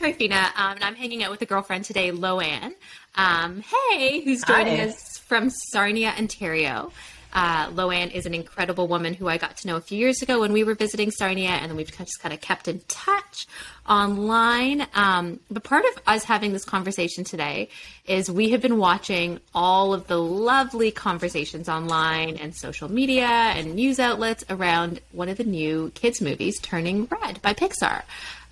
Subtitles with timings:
[0.00, 2.74] Tryphena, um, and I'm hanging out with a girlfriend today, Lo-Anne.
[3.16, 4.86] Um, hey, who's joining Hi.
[4.86, 6.90] us from Sarnia, Ontario.
[7.34, 10.40] Uh, Lo-Anne is an incredible woman who I got to know a few years ago
[10.40, 13.46] when we were visiting Sarnia, and then we've just kind of kept in touch
[13.86, 14.86] online.
[14.94, 17.68] Um, but part of us having this conversation today
[18.06, 23.74] is we have been watching all of the lovely conversations online and social media and
[23.74, 28.02] news outlets around one of the new kids' movies, Turning Red by Pixar.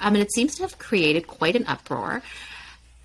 [0.00, 2.22] Um, and it seems to have created quite an uproar.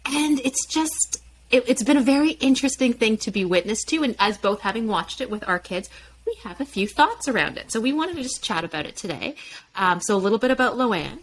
[0.05, 4.03] And it's just, it, it's been a very interesting thing to be witness to.
[4.03, 5.89] And as both having watched it with our kids,
[6.25, 7.71] we have a few thoughts around it.
[7.71, 9.35] So we wanted to just chat about it today.
[9.75, 11.19] Um, so a little bit about Lo-Anne.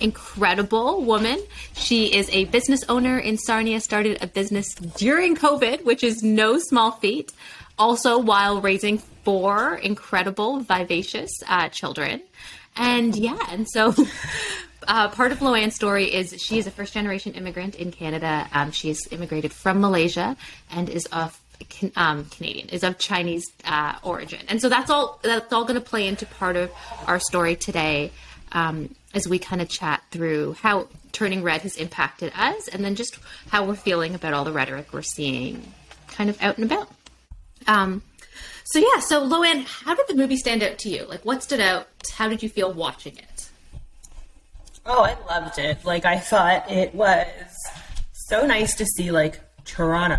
[0.00, 1.40] Incredible woman.
[1.74, 6.58] She is a business owner in Sarnia, started a business during COVID, which is no
[6.58, 7.32] small feat.
[7.78, 12.20] Also, while raising four incredible, vivacious uh, children.
[12.76, 13.94] And yeah, and so
[14.86, 18.48] uh, part of Lo-Anne's story is she is a first generation immigrant in Canada.
[18.52, 20.36] Um, she has immigrated from Malaysia
[20.70, 21.40] and is of
[21.96, 25.20] um, Canadian, is of Chinese uh, origin, and so that's all.
[25.22, 26.70] That's all going to play into part of
[27.06, 28.12] our story today,
[28.52, 32.94] um, as we kind of chat through how turning red has impacted us, and then
[32.94, 33.18] just
[33.48, 35.72] how we're feeling about all the rhetoric we're seeing,
[36.08, 36.90] kind of out and about.
[37.66, 38.02] Um,
[38.64, 41.04] so yeah, so Lo-Anne, how did the movie stand out to you?
[41.04, 41.88] Like, what stood out?
[42.12, 43.24] How did you feel watching it?
[44.92, 45.84] Oh, I loved it.
[45.84, 47.26] Like I thought it was
[48.12, 50.18] so nice to see like Toronto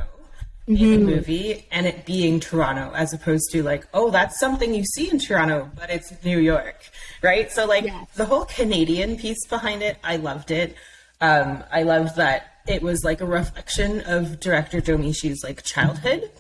[0.67, 4.86] in the movie and it being Toronto as opposed to like, oh, that's something you
[4.86, 6.89] see in Toronto, but it's New York.
[7.22, 7.52] Right?
[7.52, 8.08] So like Yes.
[8.16, 10.75] the whole Canadian piece behind it, I loved it.
[11.19, 16.31] Um, I loved that it was like a reflection of director Mishi's like childhood.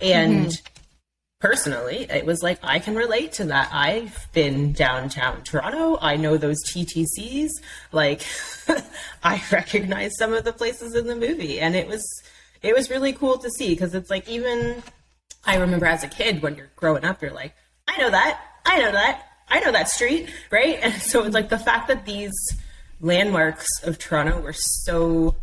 [0.00, 0.52] And
[1.40, 3.70] personally, it was like I can relate to that.
[3.72, 5.98] I've been downtown Toronto.
[6.00, 7.50] I know those TTCs.
[7.92, 8.22] Like
[9.22, 12.04] I recognize some of the places in the movie, and it was
[12.62, 14.82] it was really cool to see because it's like even
[15.44, 17.54] I remember as a kid when you're growing up, you're like,
[17.86, 20.78] I know that, I know that, I know that street, right?
[20.82, 22.34] And so it's like the fact that these
[23.00, 25.36] landmarks of Toronto were so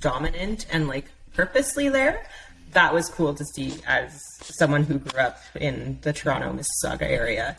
[0.00, 2.26] dominant and like purposely there.
[2.74, 7.56] That was cool to see as someone who grew up in the Toronto, Mississauga area.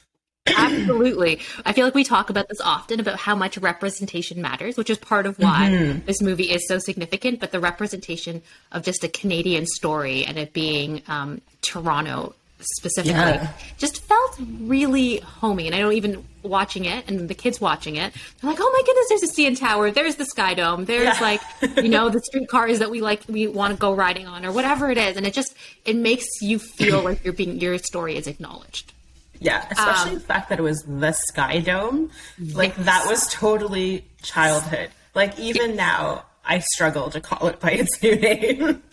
[0.56, 1.40] Absolutely.
[1.64, 4.98] I feel like we talk about this often about how much representation matters, which is
[4.98, 7.40] part of why this movie is so significant.
[7.40, 8.42] But the representation
[8.72, 13.52] of just a Canadian story and it being um, Toronto specifically Yeah.
[13.76, 15.66] just felt really homey.
[15.66, 18.82] And I know even watching it and the kids watching it, they're like, oh my
[18.86, 21.20] goodness, there's a CN Tower, there's the Sky Dome, there's Yeah.
[21.20, 21.40] like,
[21.76, 24.90] you know, the streetcars that we like, we want to go riding on or whatever
[24.90, 25.16] it is.
[25.16, 25.54] And it just,
[25.84, 28.92] it makes you feel like you're being, your story is acknowledged.
[29.40, 32.10] Yeah, especially the fact that it was the Sky Dome.
[32.54, 34.90] Like that was totally childhood.
[35.14, 38.82] Like even now, I struggle to call it by its new name.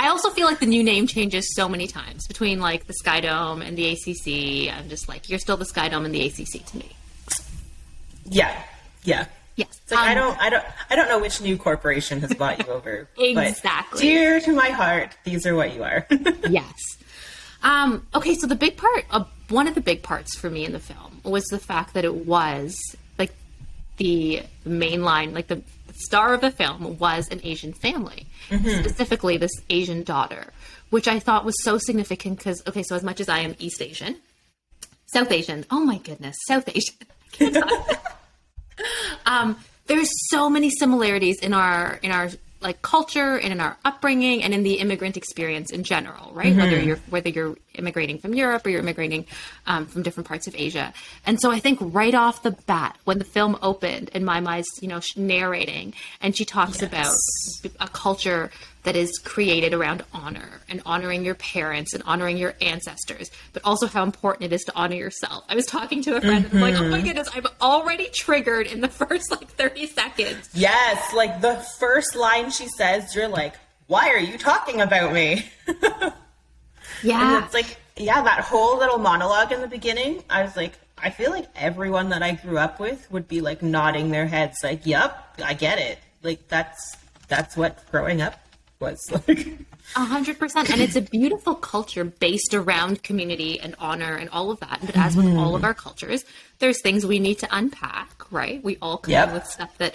[0.00, 3.20] I also feel like the new name changes so many times between like the Sky
[3.20, 4.72] Dome and the ACC.
[4.72, 6.90] I'm just like, you're still the Sky Dome and the ACC to me.
[8.24, 8.62] yeah,
[9.04, 9.26] yeah.
[9.56, 9.68] Yes.
[9.90, 12.72] Like I Um, don't, I don't, I don't know which new corporation has bought you
[12.72, 13.08] over.
[13.18, 14.00] Exactly.
[14.00, 16.06] Dear to my heart, these are what you are.
[16.48, 16.72] yes.
[17.64, 20.70] Um, okay, so the big part, uh, one of the big parts for me in
[20.72, 22.78] the film was the fact that it was
[23.18, 23.32] like
[23.96, 25.60] the main line, like the
[25.98, 30.52] star of the film was an Asian family, specifically this Asian daughter,
[30.90, 33.82] which I thought was so significant because, okay, so as much as I am East
[33.82, 34.16] Asian,
[35.06, 36.94] South Asian, oh my goodness, South Asian.
[37.00, 38.16] I can't talk.
[39.26, 39.56] um,
[39.86, 44.52] there's so many similarities in our in our like culture and in our upbringing and
[44.52, 46.54] in the immigrant experience in general, right?
[46.56, 49.26] Whether you're whether you're immigrating from Europe or you're immigrating
[49.66, 50.92] um, from different parts of Asia,
[51.26, 54.68] and so I think right off the bat, when the film opened and my mind's
[54.80, 57.14] you know narrating, and she talks about
[57.80, 58.50] a culture
[58.84, 63.86] that is created around honor and honoring your parents and honoring your ancestors, but also
[63.86, 65.44] how important it is to honor yourself.
[65.48, 68.66] I was talking to a friend and I'm like, oh my goodness, I'm already triggered
[68.66, 70.48] in the first like 30 seconds.
[70.54, 73.54] yes, like the first line she says, you're like,
[73.88, 75.44] "Why are you talking about me?"
[77.02, 77.44] And Yeah.
[77.44, 81.30] it's like, yeah, that whole little monologue in the beginning, I was like, I feel
[81.30, 85.40] like everyone that I grew up with would be like nodding their heads, like, "Yep,
[85.44, 86.96] I get it." Like that's
[87.28, 88.34] that's what growing up
[88.80, 88.98] was
[89.28, 89.46] like.
[89.96, 90.70] A hundred percent.
[90.70, 94.80] And it's a beautiful culture based around community and honor and all of that.
[94.84, 95.38] But as with mm-hmm.
[95.38, 96.24] all of our cultures,
[96.58, 98.62] there's things we need to unpack, right?
[98.62, 99.32] We all come Yep.
[99.32, 99.94] with stuff that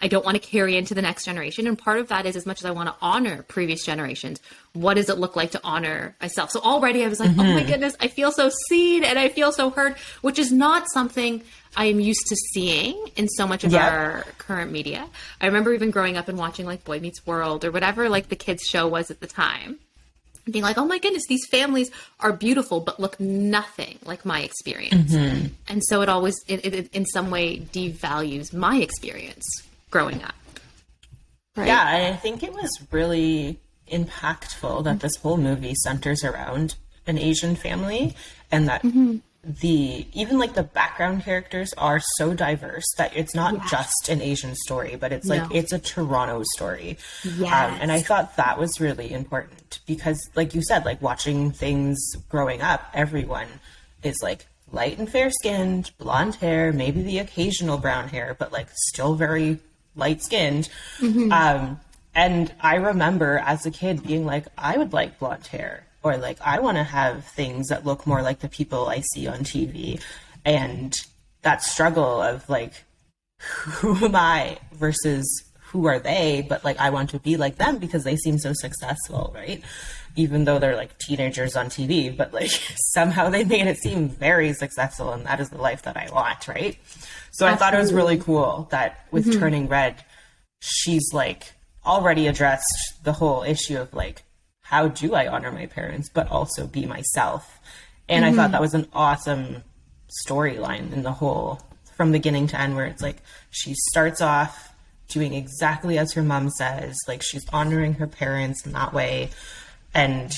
[0.00, 1.66] I don't want to carry into the next generation.
[1.66, 4.40] And part of that is as much as I want to honor previous generations,
[4.72, 6.50] what does it look like to honor myself?
[6.50, 7.40] So already I was like, mm-hmm.
[7.40, 10.90] oh my goodness, I feel so seen and I feel so heard, which is not
[10.90, 11.42] something
[11.76, 13.88] I am used to seeing in so much of yeah.
[13.88, 15.08] our current media.
[15.40, 18.36] I remember even growing up and watching like Boy Meets World or whatever like the
[18.36, 19.78] kids show was at the time
[20.50, 21.90] being like, oh my goodness, these families
[22.20, 25.12] are beautiful, but look nothing like my experience.
[25.12, 25.48] Mm-hmm.
[25.68, 30.34] And so it always, it, it, in some way, devalues my experience growing up.
[31.56, 31.68] Right?
[31.68, 33.58] Yeah, I think it was really
[33.90, 36.76] impactful that this whole movie centers around
[37.06, 38.14] an Asian family
[38.50, 39.16] and that mm-hmm.
[39.42, 43.70] the even like the background characters are so diverse that it's not yes.
[43.70, 45.56] just an Asian story, but it's like no.
[45.56, 46.98] it's a Toronto story.
[47.24, 47.72] Yes.
[47.72, 51.98] Um, and I thought that was really important because, like you said, like watching things
[52.28, 53.48] growing up, everyone
[54.02, 58.68] is like light and fair skinned, blonde hair, maybe the occasional brown hair, but like
[58.72, 59.58] still very
[59.98, 60.68] light skinned.
[60.98, 61.32] Mm-hmm.
[61.32, 61.80] Um,
[62.14, 66.38] and I remember as a kid being like, I would like blonde hair, or like,
[66.40, 70.02] I want to have things that look more like the people I see on TV.
[70.44, 70.98] And
[71.42, 72.72] that struggle of like,
[73.40, 76.46] who am I versus who are they?
[76.48, 79.62] But like, I want to be like them because they seem so successful, right?
[80.16, 82.50] Even though they're like teenagers on TV, but like
[82.94, 86.48] somehow they made it seem very successful, and that is the life that I want,
[86.48, 86.78] right?
[87.30, 87.52] So Absolutely.
[87.52, 89.38] I thought it was really cool that with mm-hmm.
[89.38, 90.02] Turning Red,
[90.60, 91.52] she's like
[91.84, 94.22] already addressed the whole issue of like,
[94.62, 97.60] how do I honor my parents, but also be myself?
[98.08, 98.32] And mm-hmm.
[98.32, 98.52] I thought mm-hmm.
[98.52, 99.62] that was an awesome
[100.26, 101.60] storyline in the whole
[101.94, 103.18] from beginning to end, where it's like
[103.50, 104.67] she starts off
[105.08, 109.30] doing exactly as her mom says, like she's honoring her parents in that way.
[109.94, 110.32] And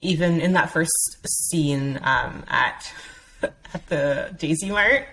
[0.00, 0.92] even in that first
[1.26, 2.92] scene um, at
[3.42, 5.06] at the Daisy Mart,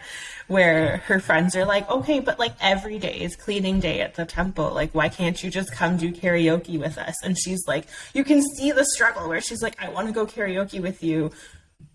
[0.48, 4.26] where her friends are like, okay, but like every day is cleaning day at the
[4.26, 4.72] temple.
[4.74, 7.16] Like, why can't you just come do karaoke with us?
[7.24, 10.26] And she's like, you can see the struggle where she's like, I want to go
[10.26, 11.32] karaoke with you,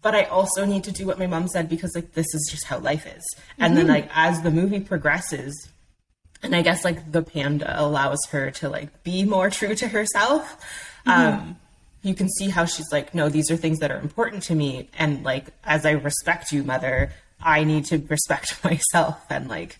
[0.02, 2.64] but I also need to do what my mom said because like this is just
[2.66, 3.24] how life is.
[3.58, 3.86] And mm-hmm.
[3.86, 5.68] then like as the movie progresses,
[6.44, 10.60] and I guess like the panda allows her to like be more true to herself.
[11.06, 11.10] Mm-hmm.
[11.10, 11.56] Um,
[12.02, 14.90] you can see how she's like, no, these are things that are important to me.
[14.98, 19.78] And like, as I respect you, mother, I need to respect myself and like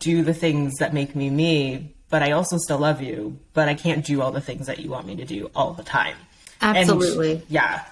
[0.00, 3.74] do the things that make me me, but I also still love you, but I
[3.74, 6.16] can't do all the things that you want me to do all the time.
[6.60, 7.32] Absolutely.
[7.32, 7.84] And, yeah.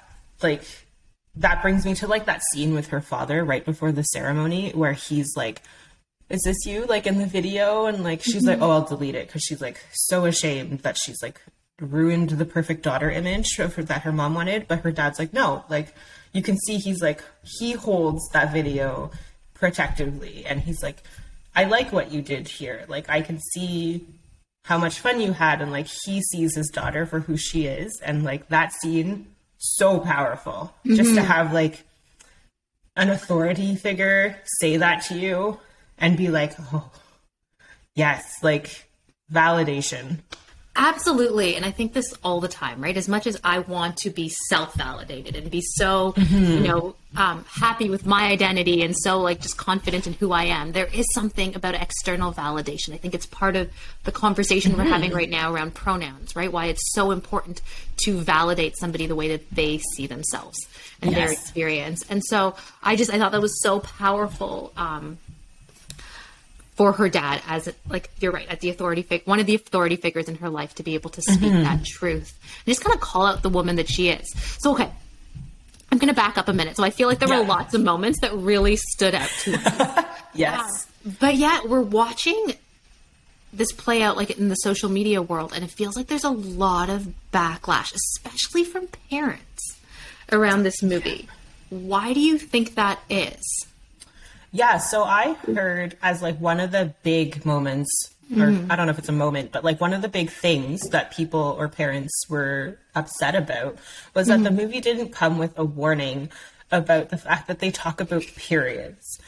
[0.42, 0.64] Like
[1.36, 4.92] that brings me to like that scene with her father right before the ceremony where
[4.92, 5.62] he's like,
[6.32, 7.86] is this you like in the video?
[7.86, 8.46] And like, she's mm-hmm.
[8.46, 9.28] like, oh, I'll delete it.
[9.28, 11.40] Cause she's like so ashamed that she's like
[11.80, 14.66] ruined the perfect daughter image of her, that her mom wanted.
[14.66, 15.94] But her dad's like, no, like,
[16.32, 19.10] you can see he's like he holds that video
[19.54, 21.02] protectively and he's like
[21.54, 24.04] i like what you did here like i can see
[24.64, 28.00] how much fun you had and like he sees his daughter for who she is
[28.04, 29.26] and like that scene
[29.58, 30.96] so powerful mm-hmm.
[30.96, 31.26] just to mm-hmm.
[31.26, 31.84] have like
[32.96, 35.58] an authority figure say that to you
[36.02, 36.90] and be like oh
[37.94, 38.90] yes like
[39.32, 40.18] validation
[40.74, 41.54] Absolutely.
[41.54, 42.96] And I think this all the time, right?
[42.96, 46.44] As much as I want to be self validated and be so, mm-hmm.
[46.44, 50.44] you know, um, happy with my identity and so like just confident in who I
[50.44, 52.94] am, there is something about external validation.
[52.94, 53.70] I think it's part of
[54.04, 54.80] the conversation mm-hmm.
[54.80, 56.50] we're having right now around pronouns, right?
[56.50, 57.60] Why it's so important
[58.04, 60.56] to validate somebody the way that they see themselves
[61.02, 61.18] and yes.
[61.20, 62.06] their experience.
[62.08, 64.72] And so I just, I thought that was so powerful.
[64.78, 65.18] Um,
[66.74, 69.96] for her dad as like you're right at the authority figure one of the authority
[69.96, 71.62] figures in her life to be able to speak mm-hmm.
[71.62, 72.38] that truth.
[72.42, 74.32] And just kind of call out the woman that she is.
[74.60, 74.90] So okay.
[75.90, 76.76] I'm going to back up a minute.
[76.76, 77.40] So i feel like there yeah.
[77.40, 79.58] were lots of moments that really stood out to me.
[80.34, 80.88] Yes.
[81.04, 82.54] Um, but yeah we're watching
[83.52, 86.30] this play out like in the social media world and it feels like there's a
[86.30, 89.76] lot of backlash especially from parents
[90.30, 91.28] around this movie.
[91.68, 93.42] Why do you think that is
[94.52, 97.90] yeah, so I heard as like one of the big moments,
[98.30, 98.70] or mm-hmm.
[98.70, 101.10] I don't know if it's a moment, but like one of the big things that
[101.10, 103.78] people or parents were upset about
[104.14, 104.42] was mm-hmm.
[104.42, 104.66] that the mm-hmm.
[104.66, 106.30] movie didn't come with a warning
[106.70, 109.18] about the fact that they talk about periods.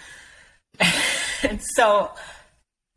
[1.43, 2.11] and so,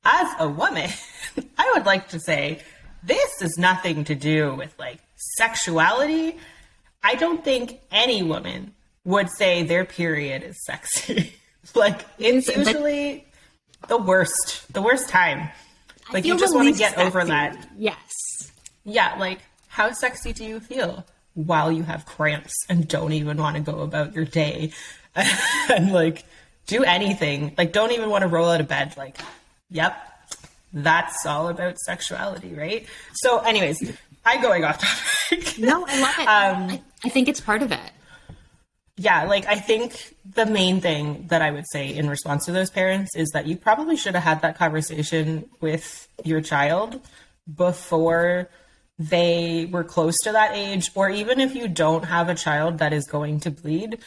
[0.03, 0.89] as a woman,
[1.57, 2.59] I would like to say
[3.03, 4.99] this is nothing to do with like
[5.37, 6.37] sexuality.
[7.01, 8.73] I don't think any woman
[9.05, 11.33] would say their period is sexy.
[11.75, 13.25] like it's usually
[13.87, 15.49] the worst, the worst time.
[16.11, 17.07] Like you just want to get sexy.
[17.07, 17.69] over that.
[17.77, 18.51] Yes.
[18.85, 23.55] Yeah, like how sexy do you feel while you have cramps and don't even want
[23.57, 24.71] to go about your day
[25.69, 26.23] and like
[26.65, 27.53] do anything?
[27.57, 29.19] Like don't even want to roll out of bed like,
[29.69, 29.97] yep.
[30.73, 32.85] that's all about sexuality, right?
[33.13, 33.91] So, anyways,
[34.25, 35.57] I'm going off topic.
[35.59, 36.27] No, I love it.
[36.27, 37.91] Um, I, I think it's part of it.
[38.99, 42.71] Yeah, like I think the main thing that I would say in response to those
[42.71, 46.99] parents is that you probably should have had that conversation with your child
[47.53, 48.49] before
[48.97, 52.91] they were close to that age, or even if you don't have a child that
[52.91, 53.99] is going to bleed,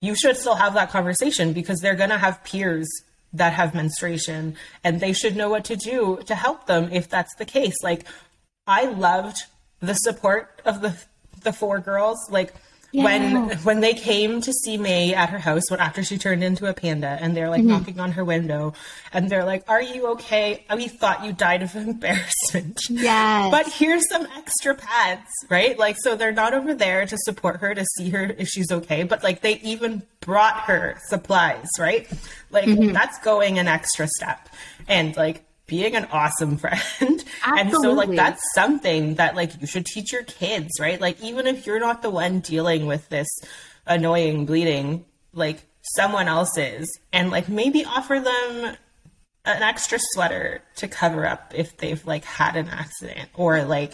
[0.00, 2.88] you should still have that conversation because they're going to have peers
[3.32, 7.34] that have menstruation and they should know what to do to help them if that's
[7.36, 7.74] the case.
[7.84, 8.04] Like,
[8.66, 9.38] I loved
[9.80, 10.96] the support of the
[11.42, 12.18] the four girls.
[12.30, 12.54] Like,
[12.94, 13.04] yeah.
[13.04, 16.66] when when they came to see Mei at her house when after she turned into
[16.66, 17.70] a panda and they're like mm-hmm.
[17.70, 18.72] knocking on her window
[19.12, 20.64] and they're like, Are you okay?
[20.74, 22.78] We thought you died of embarrassment.
[22.88, 23.50] Yes.
[23.50, 25.76] But here's some extra pads, right?
[25.76, 29.02] Like so they're not over there to support her to see her if she's okay,
[29.02, 32.08] but like they even brought her supplies, right?
[32.50, 32.92] Like mm-hmm.
[32.92, 34.48] that's going an extra step.
[34.86, 37.24] And like being an awesome friend.
[37.44, 41.00] and so like that's something that like you should teach your kids, right?
[41.00, 43.28] Like even if you're not the one dealing with this
[43.86, 45.64] annoying bleeding, like
[45.96, 48.76] someone else is and like maybe offer them
[49.46, 53.92] an extra sweater to cover up if they've like had an accident or like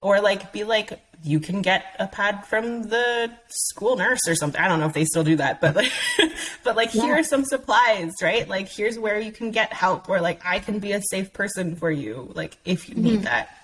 [0.00, 4.60] or like be like you can get a pad from the school nurse or something.
[4.60, 5.92] I don't know if they still do that, but like,
[6.64, 7.02] but like yeah.
[7.02, 8.48] here are some supplies, right?
[8.48, 11.76] Like here's where you can get help, or like I can be a safe person
[11.76, 13.04] for you, like if you mm-hmm.
[13.04, 13.54] need that.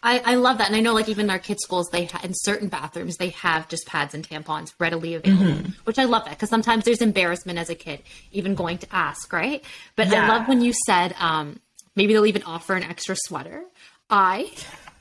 [0.00, 2.32] I, I, love that, and I know like even our kids' schools, they ha- in
[2.32, 5.70] certain bathrooms they have just pads and tampons readily available, mm-hmm.
[5.84, 9.32] which I love that because sometimes there's embarrassment as a kid even going to ask,
[9.32, 9.62] right?
[9.96, 10.24] But yeah.
[10.24, 11.58] I love when you said um,
[11.96, 13.64] maybe they'll even offer an extra sweater.
[14.08, 14.50] I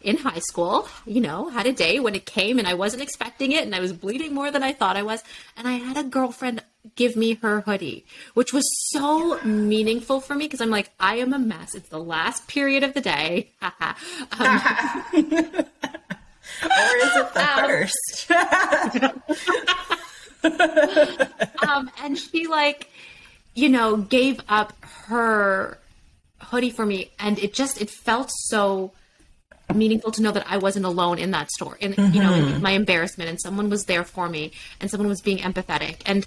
[0.07, 3.51] in high school, you know, had a day when it came and I wasn't expecting
[3.51, 5.21] it and I was bleeding more than I thought I was.
[5.57, 6.63] And I had a girlfriend
[6.95, 11.33] give me her hoodie, which was so meaningful for me because I'm like, I am
[11.33, 11.75] a mess.
[11.75, 13.51] It's the last period of the day.
[13.61, 13.71] um,
[15.13, 15.25] or
[16.95, 18.31] is it the um, first?
[21.67, 22.89] um, and she like,
[23.55, 24.71] you know, gave up
[25.07, 25.77] her
[26.39, 28.93] hoodie for me and it just it felt so
[29.73, 32.13] meaningful to know that I wasn't alone in that store, and mm-hmm.
[32.13, 32.61] you know, in mm-hmm.
[32.61, 36.25] my embarrassment, and someone was there for me, and someone was being empathetic, and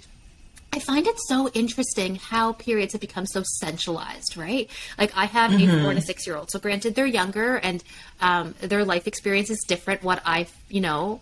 [0.73, 4.69] I find it so interesting how periods have become so centralized, right?
[4.97, 5.69] Like I have mm-hmm.
[5.69, 6.49] a four and a six year old.
[6.49, 7.83] So granted, they're younger and
[8.21, 10.01] um, their life experience is different.
[10.01, 11.19] What I, you know,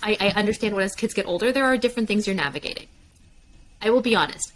[0.00, 2.86] I, I understand when as kids get older, there are different things you're navigating.
[3.82, 4.52] I will be honest.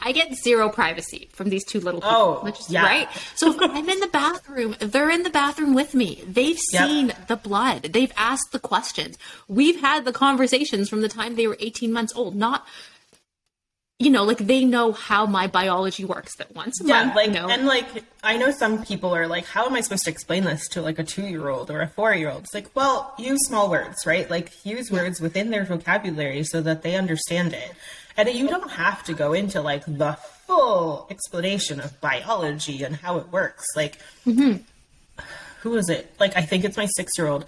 [0.00, 2.16] I get zero privacy from these two little people.
[2.16, 2.82] Oh, which is, yeah.
[2.82, 3.08] right.
[3.34, 6.22] So if I'm in the bathroom, they're in the bathroom with me.
[6.26, 7.26] They've seen yep.
[7.26, 7.82] the blood.
[7.82, 9.18] They've asked the questions.
[9.48, 12.36] We've had the conversations from the time they were 18 months old.
[12.36, 12.64] Not,
[13.98, 16.36] you know, like they know how my biology works.
[16.36, 17.86] That once, yeah, month, like you know, and like
[18.22, 21.00] I know some people are like, how am I supposed to explain this to like
[21.00, 22.42] a two year old or a four year old?
[22.42, 24.30] It's like, well, use small words, right?
[24.30, 27.72] Like use words within their vocabulary so that they understand it.
[28.18, 33.18] And you don't have to go into like the full explanation of biology and how
[33.18, 33.64] it works.
[33.76, 34.56] Like, mm-hmm.
[35.60, 36.12] who is it?
[36.18, 37.46] Like, I think it's my six year old.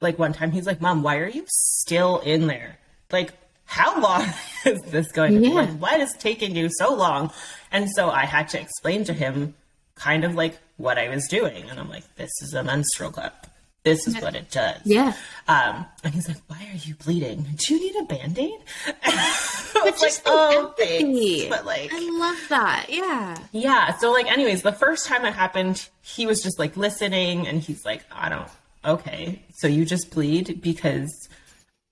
[0.00, 2.78] Like, one time he's like, Mom, why are you still in there?
[3.10, 3.32] Like,
[3.64, 4.22] how long
[4.64, 5.48] is this going to yeah.
[5.48, 5.54] be?
[5.54, 7.32] Like, what is taking you so long?
[7.72, 9.54] And so I had to explain to him
[9.96, 11.68] kind of like what I was doing.
[11.68, 13.48] And I'm like, this is a menstrual cup
[13.84, 14.80] this is what it does.
[14.84, 15.12] Yeah.
[15.48, 17.46] Um, and he's like, why are you bleeding?
[17.56, 18.60] Do you need a band-aid?
[19.74, 21.48] But like, oh, thanks.
[21.48, 22.86] But like, I love that.
[22.88, 23.36] Yeah.
[23.52, 23.96] Yeah.
[23.96, 27.84] So like, anyways, the first time it happened, he was just like listening and he's
[27.84, 28.48] like, I don't,
[28.84, 29.42] okay.
[29.56, 31.10] So you just bleed because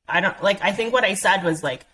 [0.08, 1.86] I don't like, I think what I said was like,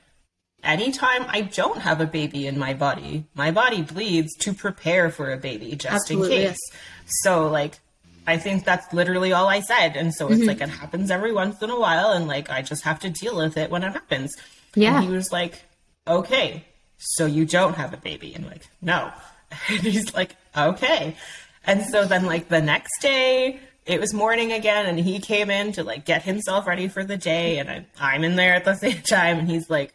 [0.62, 5.33] anytime I don't have a baby in my body, my body bleeds to prepare for
[5.33, 6.59] a baby just Absolutely, in case.
[6.71, 6.81] Yes.
[7.23, 7.79] So like,
[8.26, 9.97] I think that's literally all I said.
[9.97, 10.49] And so it's mm-hmm.
[10.49, 13.37] like it happens every once in a while and like I just have to deal
[13.37, 14.35] with it when it happens.
[14.75, 14.97] Yeah.
[14.97, 15.62] And he was like,
[16.09, 16.64] Okay,
[16.99, 18.35] so you don't have a baby.
[18.35, 19.12] And I'm like, no.
[19.68, 21.16] And he's like, Okay.
[21.64, 25.73] And so then like the next day it was morning again and he came in
[25.73, 28.75] to like get himself ready for the day and I, I'm in there at the
[28.83, 29.95] same time and he's like,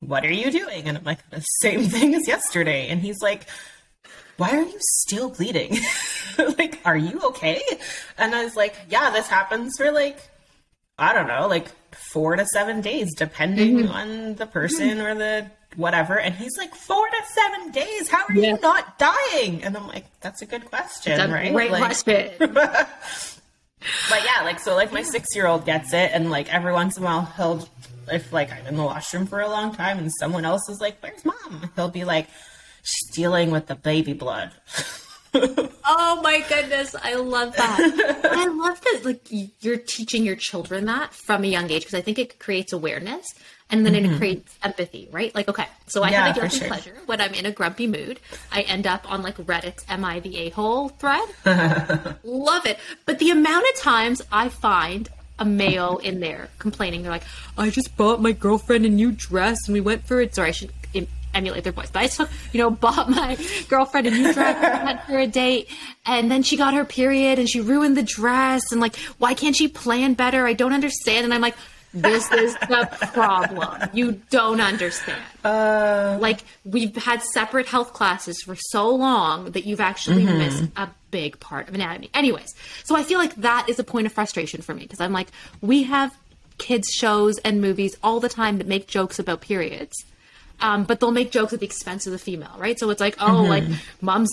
[0.00, 0.86] What are you doing?
[0.86, 2.88] And I'm like, the same thing as yesterday.
[2.88, 3.46] And he's like,
[4.36, 5.76] why are you still bleeding?
[6.58, 7.62] like, are you okay?
[8.18, 10.18] And I was like, yeah, this happens for like,
[10.98, 13.92] I don't know, like four to seven days, depending mm-hmm.
[13.92, 15.06] on the person mm-hmm.
[15.06, 16.18] or the whatever.
[16.18, 18.08] And he's like, four to seven days?
[18.08, 18.54] How are yeah.
[18.54, 19.62] you not dying?
[19.62, 21.52] And I'm like, that's a good question, that's right?
[21.52, 22.30] Great like, question.
[22.38, 22.88] but
[24.10, 26.10] yeah, like, so like my six year old gets it.
[26.12, 27.68] And like every once in a while, he'll,
[28.10, 30.98] if like I'm in the washroom for a long time and someone else is like,
[31.00, 31.70] where's mom?
[31.74, 32.28] He'll be like,
[32.86, 34.52] she's dealing with the baby blood.
[35.34, 38.20] oh my goodness, I love that.
[38.24, 39.26] I love that like
[39.60, 43.26] you're teaching your children that from a young age because I think it creates awareness
[43.68, 44.14] and then mm-hmm.
[44.14, 45.34] it creates empathy, right?
[45.34, 46.68] Like, okay, so I yeah, have a guilty sure.
[46.68, 48.20] pleasure when I'm in a grumpy mood.
[48.52, 51.28] I end up on like Reddit's "Am I the a hole?" thread.
[52.24, 57.10] love it, but the amount of times I find a male in there complaining, they're
[57.10, 57.24] like,
[57.58, 60.52] "I just bought my girlfriend a new dress and we went for it." Sorry, I
[60.52, 60.70] should
[61.36, 61.90] emulate their voice.
[61.90, 63.36] But I took, you know, bought my
[63.68, 65.68] girlfriend a new dress for a date,
[66.04, 68.72] and then she got her period and she ruined the dress.
[68.72, 70.46] And like, why can't she plan better?
[70.46, 71.24] I don't understand.
[71.24, 71.56] And I'm like,
[71.96, 73.88] this is the problem.
[73.94, 75.22] You don't understand.
[75.42, 80.38] Uh, like we've had separate health classes for so long that you've actually mm-hmm.
[80.38, 82.10] missed a big part of anatomy.
[82.12, 85.12] Anyways, so I feel like that is a point of frustration for me because I'm
[85.12, 85.28] like,
[85.62, 86.16] we have
[86.58, 90.04] kids shows and movies all the time that make jokes about periods
[90.60, 92.78] um, but they'll make jokes at the expense of the female, right?
[92.78, 93.48] So it's like, oh, mm-hmm.
[93.48, 93.64] like
[94.00, 94.30] mom's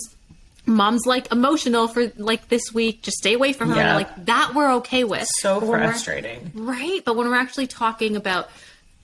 [0.66, 3.94] mom's like emotional for like this week just stay away from her yeah.
[3.94, 8.48] like that we're okay with so frustrating right but when we're actually talking about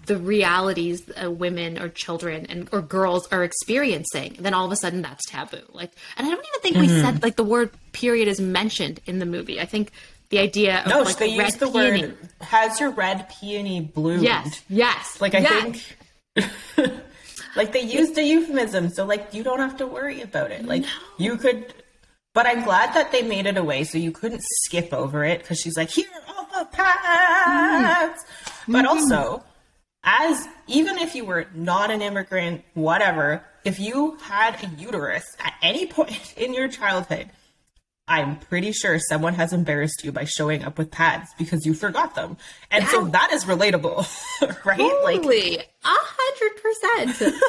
[0.06, 4.76] the realities uh, women or children and or girls are experiencing then all of a
[4.76, 6.94] sudden that's taboo like and i don't even think mm-hmm.
[6.94, 9.92] we said like the word period is mentioned in the movie i think
[10.30, 12.02] the idea of no, like they use the peony.
[12.02, 15.84] word has your red peony bloomed yes yes like i yes.
[16.36, 16.94] think
[17.56, 20.64] Like they used a euphemism, so like you don't have to worry about it.
[20.64, 20.88] Like no.
[21.18, 21.74] you could,
[22.32, 25.60] but I'm glad that they made it away so you couldn't skip over it because
[25.60, 28.24] she's like, here are all the paths.
[28.66, 28.72] Mm.
[28.72, 29.42] But also,
[30.04, 35.54] as even if you were not an immigrant, whatever, if you had a uterus at
[35.62, 37.30] any point in your childhood,
[38.10, 42.16] I'm pretty sure someone has embarrassed you by showing up with pads because you forgot
[42.16, 42.36] them.
[42.72, 42.90] And yeah.
[42.90, 44.04] so that is relatable,
[44.64, 44.78] right?
[44.78, 45.58] Totally.
[45.58, 47.40] Like a hundred percent.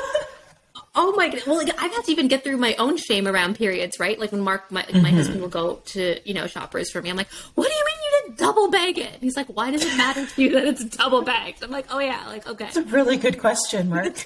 [0.93, 1.41] Oh my god!
[1.47, 4.19] Well, like I've had to even get through my own shame around periods, right?
[4.19, 5.01] Like when Mark, my, mm-hmm.
[5.01, 7.09] my husband, will go to you know shoppers for me.
[7.09, 9.71] I'm like, "What do you mean you didn't double bag it?" And he's like, "Why
[9.71, 12.65] does it matter to you that it's double bagged?" I'm like, "Oh yeah, like okay."
[12.65, 14.13] It's a really good question, Mark.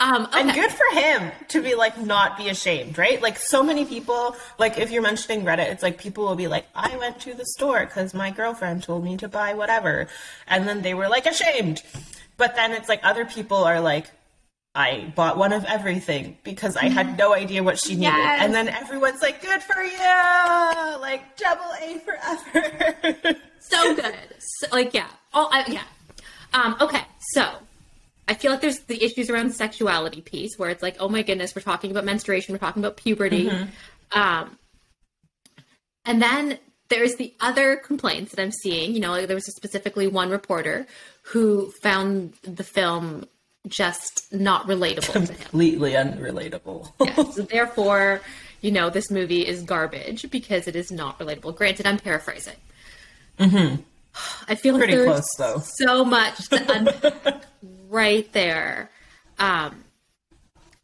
[0.00, 0.40] um, okay.
[0.40, 3.20] And good for him to be like not be ashamed, right?
[3.20, 6.66] Like so many people, like if you're mentioning Reddit, it's like people will be like,
[6.74, 10.08] I went to the store because my girlfriend told me to buy whatever,
[10.46, 11.82] and then they were like ashamed.
[12.36, 14.10] But then it's like other people are like,
[14.74, 18.14] I bought one of everything because I had no idea what she needed.
[18.14, 18.42] Yes.
[18.42, 20.98] And then everyone's like, good for you!
[20.98, 23.36] Like, double A forever.
[23.60, 24.14] so good.
[24.38, 25.08] So, like, yeah.
[25.34, 25.82] Oh, I, yeah.
[26.54, 27.50] Um, okay, so
[28.28, 31.54] I feel like there's the issues around sexuality piece where it's like, oh my goodness,
[31.54, 33.46] we're talking about menstruation, we're talking about puberty.
[33.48, 34.18] Mm-hmm.
[34.18, 34.58] Um,
[36.04, 36.58] and then
[36.88, 38.94] there's the other complaints that I'm seeing.
[38.94, 40.86] You know, like there was specifically one reporter
[41.22, 43.26] who found the film
[43.68, 48.20] just not relatable completely unrelatable yes therefore
[48.60, 52.56] you know this movie is garbage because it is not relatable granted i'm paraphrasing
[53.38, 53.80] mm-hmm.
[54.48, 55.62] i feel Pretty like there's close, though.
[55.64, 57.44] so much to unpack
[57.92, 58.90] right there.
[59.38, 59.84] Um,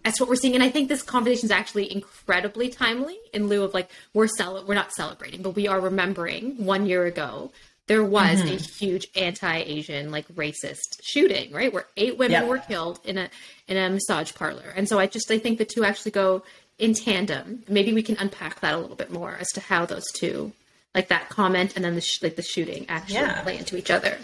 [0.04, 3.18] that's what we're seeing, and I think this conversation is actually incredibly timely.
[3.32, 7.04] In lieu of like we're cel- we're not celebrating, but we are remembering one year
[7.04, 7.50] ago
[7.88, 8.54] there was mm-hmm.
[8.54, 11.72] a huge anti-Asian like racist shooting, right?
[11.72, 13.28] Where eight women were killed in a
[13.66, 16.44] in a massage parlor, and so I just I think the two actually go
[16.78, 17.64] in tandem.
[17.68, 20.52] Maybe we can unpack that a little bit more as to how those two,
[20.94, 23.42] like that comment and then the sh- like the shooting, actually yeah.
[23.42, 24.16] play into each other.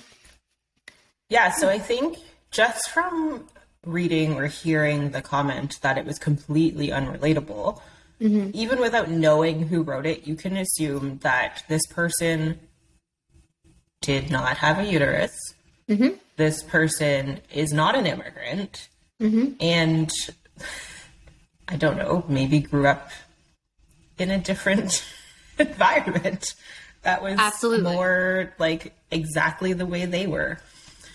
[1.29, 2.19] Yeah, so I think
[2.55, 3.45] just from
[3.85, 7.81] reading or hearing the comment that it was completely unrelatable,
[8.21, 8.51] mm-hmm.
[8.55, 12.59] even without knowing who wrote it, you can assume that this person
[14.01, 15.37] did not have a uterus.
[15.89, 16.17] Mm-hmm.
[16.37, 18.89] This person is not an immigrant.
[19.21, 19.55] Mm-hmm.
[19.61, 20.13] And
[21.69, 23.11] I don't know, maybe grew up
[24.17, 25.05] in a different
[25.59, 26.55] environment
[27.03, 27.93] that was Absolutely.
[27.93, 30.59] more like exactly the way they were.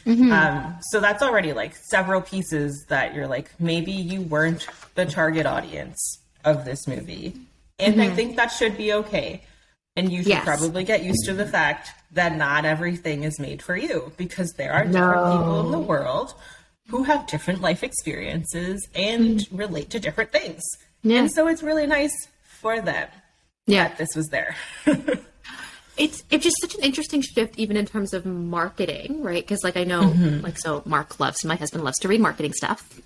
[0.06, 0.32] Mm-hmm.
[0.32, 5.46] Um, so that's already like several pieces that you're like, maybe you weren't the target
[5.46, 7.36] audience of this movie.
[7.78, 8.12] And mm-hmm.
[8.12, 9.44] I think that should be okay.
[9.96, 10.46] And you should yes.
[10.46, 14.72] probably get used to the fact that not everything is made for you because there
[14.72, 15.38] are different no.
[15.38, 16.34] people in the world
[16.88, 19.58] who have different life experiences and mm-hmm.
[19.58, 20.62] relate to different things.
[21.04, 21.20] Yeah.
[21.20, 23.10] And so it's really nice for them
[23.70, 23.94] yeah.
[23.96, 24.56] this was there.
[26.00, 29.78] it's it's just such an interesting shift even in terms of marketing right because like
[29.78, 30.44] i know mm-hmm.
[30.44, 33.00] like so mark loves my husband loves to read marketing stuff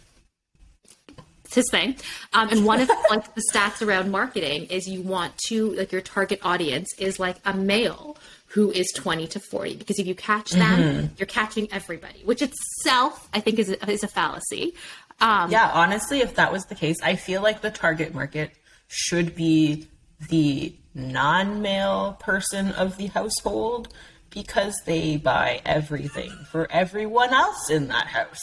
[1.44, 1.96] it's his thing
[2.34, 6.02] um, and one of like the stats around marketing is you want to like your
[6.02, 8.16] target audience is like a male
[8.48, 11.08] who is 20 to 40 because if you catch them mm-hmm.
[11.18, 14.74] you're catching everybody which itself i think is a, is a fallacy
[15.22, 18.52] Um, Yeah, honestly, if that was the case, I feel like the target market
[18.88, 19.88] should be
[20.30, 23.90] the non male person of the household
[24.30, 28.40] because they buy everything for everyone else in that house.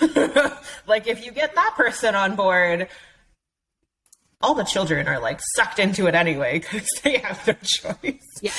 [0.86, 2.88] like, if you get that person on board,
[4.40, 8.20] all the children are like sucked into it anyway because they have no choice.
[8.42, 8.52] Yeah,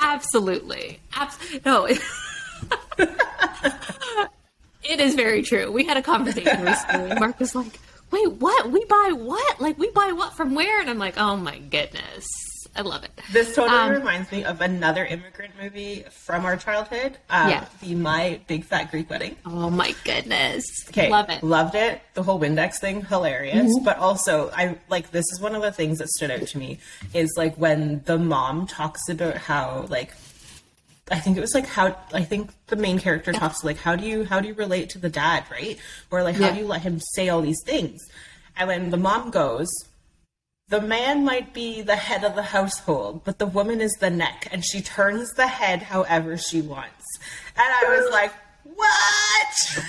[0.00, 1.00] absolutely.
[1.14, 1.86] Abs- no,
[4.84, 5.70] it is very true.
[5.72, 7.18] We had a conversation recently.
[7.18, 7.78] Mark was like,
[8.14, 8.70] "Wait, what?
[8.70, 9.60] We buy what?
[9.60, 12.24] Like, we buy what from where?" And I'm like, "Oh my goodness,
[12.76, 17.18] I love it." This totally Um, reminds me of another immigrant movie from our childhood.
[17.30, 17.64] Um, Yeah.
[17.82, 19.36] The My Big Fat Greek Wedding.
[19.44, 21.42] Oh my goodness, Okay, love it.
[21.42, 22.00] Loved it.
[22.14, 23.72] The whole Windex thing, hilarious.
[23.84, 26.78] But also, I like this is one of the things that stood out to me
[27.12, 30.12] is like when the mom talks about how like
[31.10, 34.06] I think it was like how I think the main character talks like how do
[34.06, 35.78] you how do you relate to the dad, right?
[36.10, 36.54] Or like how Yeah.
[36.54, 38.00] do you let him say all these things?
[38.56, 39.68] And when the mom goes,
[40.68, 44.48] the man might be the head of the household, but the woman is the neck,
[44.50, 47.04] and she turns the head however she wants.
[47.56, 48.32] And I was like,
[48.64, 49.84] what?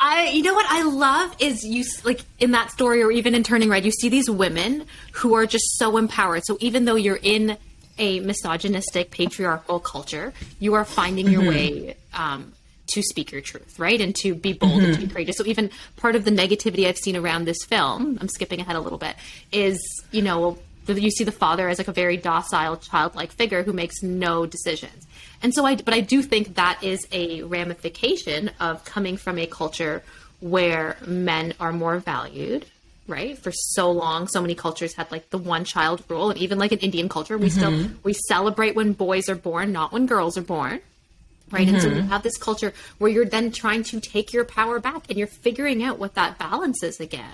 [0.00, 3.42] I, you know what I love is you like in that story or even in
[3.42, 6.44] Turning Red, you see these women who are just so empowered.
[6.44, 7.56] So even though you're in
[7.98, 12.52] a misogynistic patriarchal culture, you are finding your way um,
[12.88, 15.36] to speak your truth, right, and to be bold and to be courageous.
[15.36, 18.80] So even part of the negativity I've seen around this film, I'm skipping ahead a
[18.80, 19.14] little bit,
[19.52, 19.78] is
[20.10, 20.58] you know
[20.88, 25.06] you see the father as like a very docile, childlike figure who makes no decisions.
[25.42, 29.46] And so I, but I do think that is a ramification of coming from a
[29.46, 30.02] culture
[30.40, 32.64] where men are more valued,
[33.08, 33.36] right?
[33.36, 36.72] For so long, so many cultures had like the one child rule, and even like
[36.72, 37.94] in Indian culture, we still mm-hmm.
[38.02, 40.80] we celebrate when boys are born, not when girls are born.
[41.50, 41.66] Right.
[41.66, 42.08] And so you mm-hmm.
[42.08, 45.82] have this culture where you're then trying to take your power back and you're figuring
[45.82, 47.24] out what that balance is again.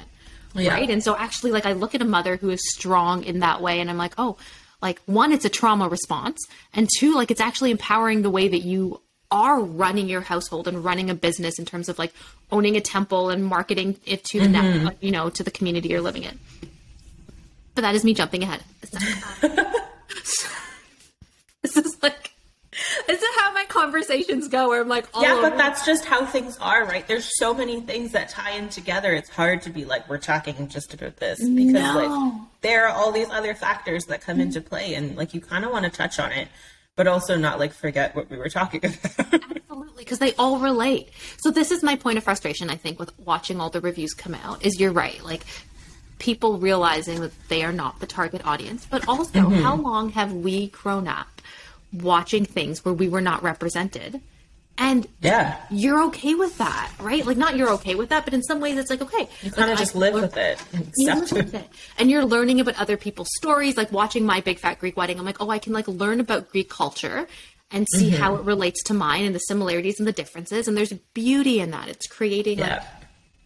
[0.55, 0.73] Yeah.
[0.73, 0.89] Right.
[0.89, 3.81] And so actually, like, I look at a mother who is strong in that way
[3.81, 4.37] and I'm like, oh,
[4.81, 6.47] like, one, it's a trauma response.
[6.73, 9.01] And two, like, it's actually empowering the way that you
[9.35, 12.15] are running your household and running a business in terms of like
[12.53, 14.85] owning a temple and marketing it to the mm-hmm.
[14.85, 16.39] net, you know, to the community you're living in.
[17.75, 18.63] But that is me jumping ahead.
[21.63, 22.31] this is like,
[23.09, 25.51] this is how my conversations go where I'm like, all yeah, over.
[25.51, 27.05] but that's just how things are, right?
[27.07, 29.13] There's so many things that tie in together.
[29.13, 31.95] It's hard to be like, we're talking just about this because No.
[31.97, 35.65] like there are all these other factors that come into play and like you kind
[35.65, 36.47] of want to touch on it,
[36.97, 39.43] but also not like forget what we were talking about.
[39.69, 41.11] Absolutely, because they all relate.
[41.39, 42.71] So this is my point of frustration.
[42.71, 45.23] I think with watching all the reviews come out is you're right.
[45.25, 45.45] Like
[46.19, 49.63] people realizing that they are not the target audience, but also mm-hmm.
[49.63, 51.43] how long have we grown up
[51.93, 54.21] watching things where we were not represented?
[54.77, 55.61] And yeah.
[55.71, 57.25] you're okay with that, right?
[57.25, 59.71] Like not you're okay with that, but in some ways it's like okay, You kind
[59.71, 60.59] of just I- live with it.
[60.97, 61.69] you accept live with it.
[61.99, 65.19] And you're learning about other people's stories, like watching my big fat Greek wedding.
[65.19, 67.29] I'm like, oh, I can like learn about Greek culture
[67.71, 68.21] and see Mm-hmm.
[68.23, 70.67] how it relates to mine and the similarities and the differences.
[70.69, 71.89] And there's beauty in that.
[71.89, 72.83] It's creating like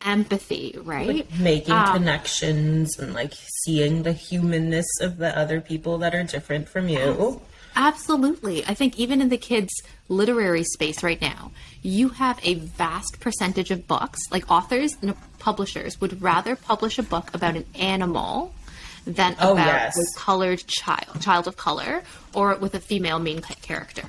[0.04, 1.26] empathy, right?
[1.38, 3.32] Making Um, connections and like
[3.64, 7.40] seeing the humanness of the other people that are different from you.
[7.78, 8.64] Absolutely.
[8.66, 9.72] I think even in the kids'
[10.08, 16.00] literary space right now, you have a vast percentage of books, like authors and publishers
[16.00, 18.52] would rather publish a book about an animal
[19.06, 19.96] than Oh, about yes.
[19.96, 22.02] a colored child, child of color,
[22.34, 24.02] or with a female main character.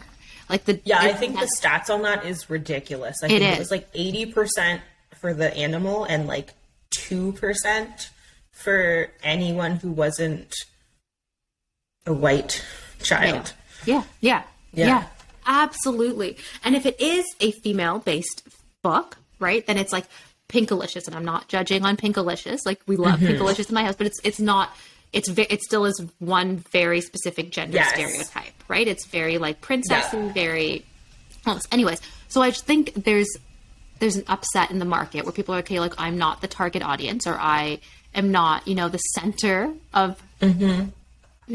[0.49, 3.17] Like the Yeah, I think the stats on that is ridiculous.
[3.23, 3.55] I It think is.
[3.55, 4.81] it was like 80%
[5.21, 6.55] for the animal and like
[6.91, 8.09] 2%
[8.51, 10.53] for anyone who wasn't
[12.07, 12.65] a white
[13.03, 13.53] child.
[13.85, 15.03] Yeah, yeah, yeah, Yeah.
[15.45, 16.37] absolutely.
[16.63, 18.47] And if it is a female based
[18.81, 20.05] book, right, then it's like
[20.49, 22.59] Pinkalicious, and I'm not judging on Pinkalicious.
[22.65, 23.33] Like we love Mm-hmm.
[23.41, 24.75] Pinkalicious in my house, but it's it's not.
[25.13, 27.89] It's ve- it still is one very specific gender Yes.
[27.93, 28.87] stereotype, right?
[28.87, 30.33] It's very like princessy, Yeah.
[30.33, 30.85] very.
[31.45, 31.67] Almost.
[31.71, 33.27] Anyways, so I just think there's
[33.99, 36.81] there's an upset in the market where people are okay, like I'm not the target
[36.83, 37.79] audience, or I
[38.15, 40.89] am not, you know, the center of the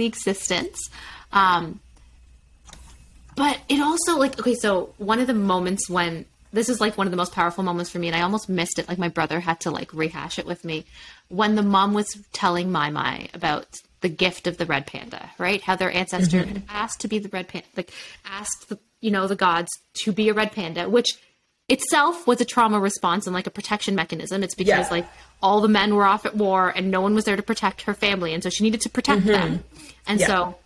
[0.07, 0.79] existence.
[1.33, 1.81] Um,
[3.37, 7.07] but it also like okay, so one of the moments when this is like one
[7.07, 8.89] of the most powerful moments for me, and I almost missed it.
[8.89, 10.85] Like my brother had to like rehash it with me
[11.29, 13.67] when the mom was telling Mei Mei about
[14.01, 15.61] the gift of the red panda, right?
[15.63, 16.53] How their ancestor mm-hmm.
[16.55, 17.91] had asked to be the red panda, like
[18.25, 19.71] asked the you know the gods
[20.05, 21.19] to be a red panda, which
[21.69, 24.43] itself was a trauma response and like a protection mechanism.
[24.43, 24.91] It's because Yeah.
[24.91, 25.07] like
[25.43, 27.95] all the men were off at war and no one was there to protect her
[27.95, 29.31] family, and so she needed to protect mm-hmm.
[29.31, 29.65] them.
[30.07, 30.27] And Yeah.
[30.27, 30.59] so,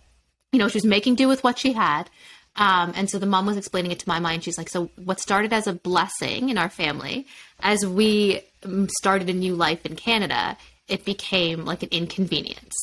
[0.53, 2.11] you know, she was making do with what she had.
[2.59, 4.41] Um, and so the mom was explaining it to Mei Mei.
[4.41, 7.27] She's like, so what started as a blessing in our family,
[7.61, 12.75] as we um, started a new life in Canada, it became like an inconvenience.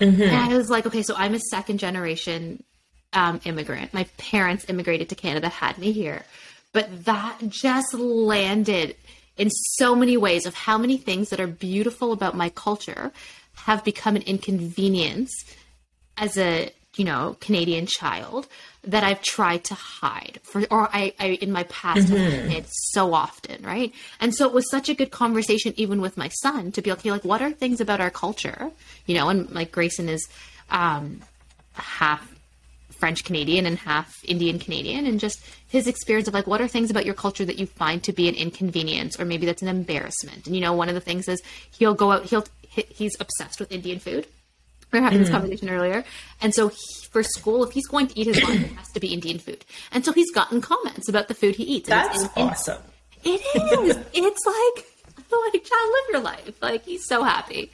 [0.00, 0.22] Mm-hmm.
[0.22, 2.62] And I was like, okay, so I'm a second generation
[3.14, 3.94] um, immigrant.
[3.94, 6.22] My parents immigrated to Canada, had me here.
[6.72, 8.96] But that just landed
[9.38, 13.12] in so many ways of how many things that are beautiful about my culture
[13.54, 15.32] have become an inconvenience
[16.18, 18.46] as a you know Canadian child
[18.86, 22.60] that I've tried to hide for, or I, I in my past mm-hmm.
[22.70, 23.92] so often, right?
[24.20, 27.10] And so it was such a good conversation, even with my son, to be okay,
[27.10, 28.70] like, what are things about our culture,
[29.06, 29.28] you know?
[29.28, 30.26] And like Grayson is
[30.70, 31.20] um,
[31.74, 32.32] half
[32.98, 36.90] French Canadian and half Indian Canadian, and just his experience of like, what are things
[36.90, 40.46] about your culture that you find to be an inconvenience, or maybe that's an embarrassment?
[40.46, 41.42] And you know, one of the things is
[41.76, 44.26] he'll go out, he'll he's obsessed with Indian food
[44.96, 45.38] we were having this mm-hmm.
[45.38, 46.04] conversation earlier.
[46.40, 46.76] And so he,
[47.10, 49.64] for school, if he's going to eat his lunch, it has to be Indian food.
[49.92, 51.88] And so he's gotten comments about the food he eats.
[51.88, 52.82] That's and, and, awesome.
[53.24, 53.96] It is.
[54.12, 54.86] it's like,
[55.52, 56.62] like, child, live your life.
[56.62, 57.70] Like, he's so happy.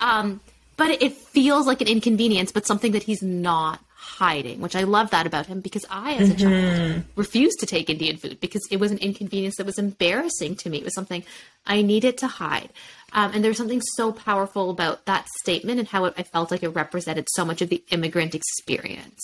[0.00, 0.40] Um,
[0.76, 5.10] but it feels like an inconvenience, but something that he's not hiding, which I love
[5.10, 6.92] that about him because I, as a mm-hmm.
[6.92, 10.70] child, refused to take Indian food because it was an inconvenience that was embarrassing to
[10.70, 10.78] me.
[10.78, 11.24] It was something
[11.66, 12.70] I needed to hide.
[13.12, 16.62] Um, and there's something so powerful about that statement and how it, I felt like
[16.62, 19.20] it represented so much of the immigrant experience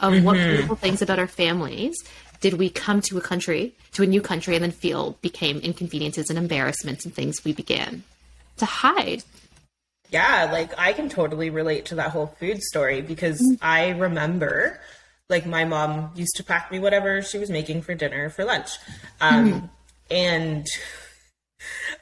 [0.00, 0.24] of mm-hmm.
[0.24, 1.96] what beautiful things about our families
[2.40, 6.30] did we come to a country, to a new country, and then feel became inconveniences
[6.30, 8.02] and embarrassments and things we began
[8.56, 9.22] to hide.
[10.10, 13.54] Yeah, like I can totally relate to that whole food story because mm-hmm.
[13.60, 14.80] I remember
[15.28, 18.70] like my mom used to pack me whatever she was making for dinner for lunch.
[19.20, 19.66] Um, mm-hmm.
[20.10, 20.66] And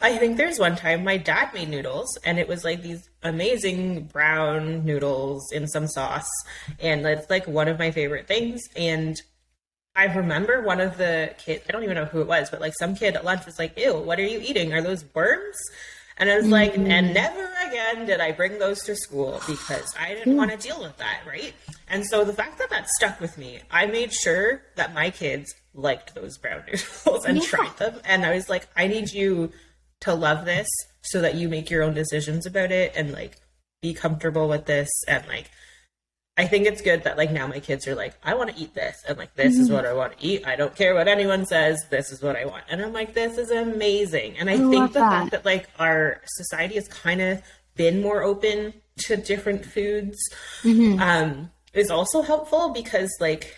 [0.01, 4.05] I think there's one time my dad made noodles and it was like these amazing
[4.05, 6.29] brown noodles in some sauce.
[6.81, 8.63] And it's like one of my favorite things.
[8.77, 9.17] And
[9.97, 12.75] I remember one of the kids, I don't even know who it was, but like
[12.79, 14.75] some kid at lunch was like, Ew, what are you eating?
[14.75, 15.57] Are those worms?
[16.17, 16.91] And I was like, mm-hmm.
[16.91, 20.81] and never again did I bring those to school because I didn't want to deal
[20.81, 21.53] with that, right?
[21.89, 25.55] And so the fact that that stuck with me, I made sure that my kids
[25.75, 27.45] liked those brown noodles and yeah.
[27.45, 28.01] tried them.
[28.05, 29.51] And I was like, I need you
[30.03, 30.69] to love this
[31.03, 33.37] so that you make your own decisions about it and like
[33.83, 35.51] be comfortable with this and like
[36.37, 38.75] I think it's good that like now my kids are like, I want to eat
[38.75, 39.63] this and like this mm-hmm.
[39.63, 40.47] is what I want to eat.
[40.47, 42.65] I don't care what anyone says, this is what I want.
[42.69, 44.37] And I'm like, this is amazing.
[44.39, 45.11] And I, I think the that.
[45.11, 47.41] fact that like our society has kind of
[47.77, 50.17] been more open to different foods
[50.63, 51.01] mm-hmm.
[51.01, 53.55] um is also helpful because like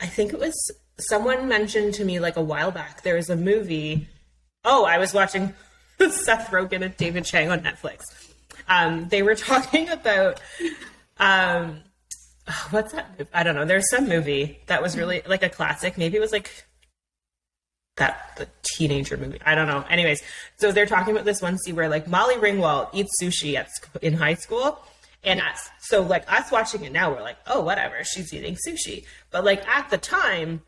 [0.00, 0.54] I think it was
[1.00, 4.08] someone mentioned to me like a while back there was a movie.
[4.64, 5.54] Oh, I was watching
[6.10, 8.02] Seth Rogen and David Chang on Netflix.
[8.68, 10.40] Um, they were talking about
[11.18, 11.80] um,
[12.70, 13.28] what's that?
[13.32, 13.64] I don't know.
[13.64, 15.98] There's some movie that was really like a classic.
[15.98, 16.50] Maybe it was like
[17.96, 19.40] that the teenager movie.
[19.44, 19.84] I don't know.
[19.88, 20.22] Anyways,
[20.56, 23.68] so they're talking about this one scene where like Molly Ringwald eats sushi at
[24.02, 24.80] in high school.
[25.24, 25.68] And yes.
[25.80, 29.04] so like us watching it now, we're like, oh, whatever, she's eating sushi.
[29.30, 30.62] But like at the time,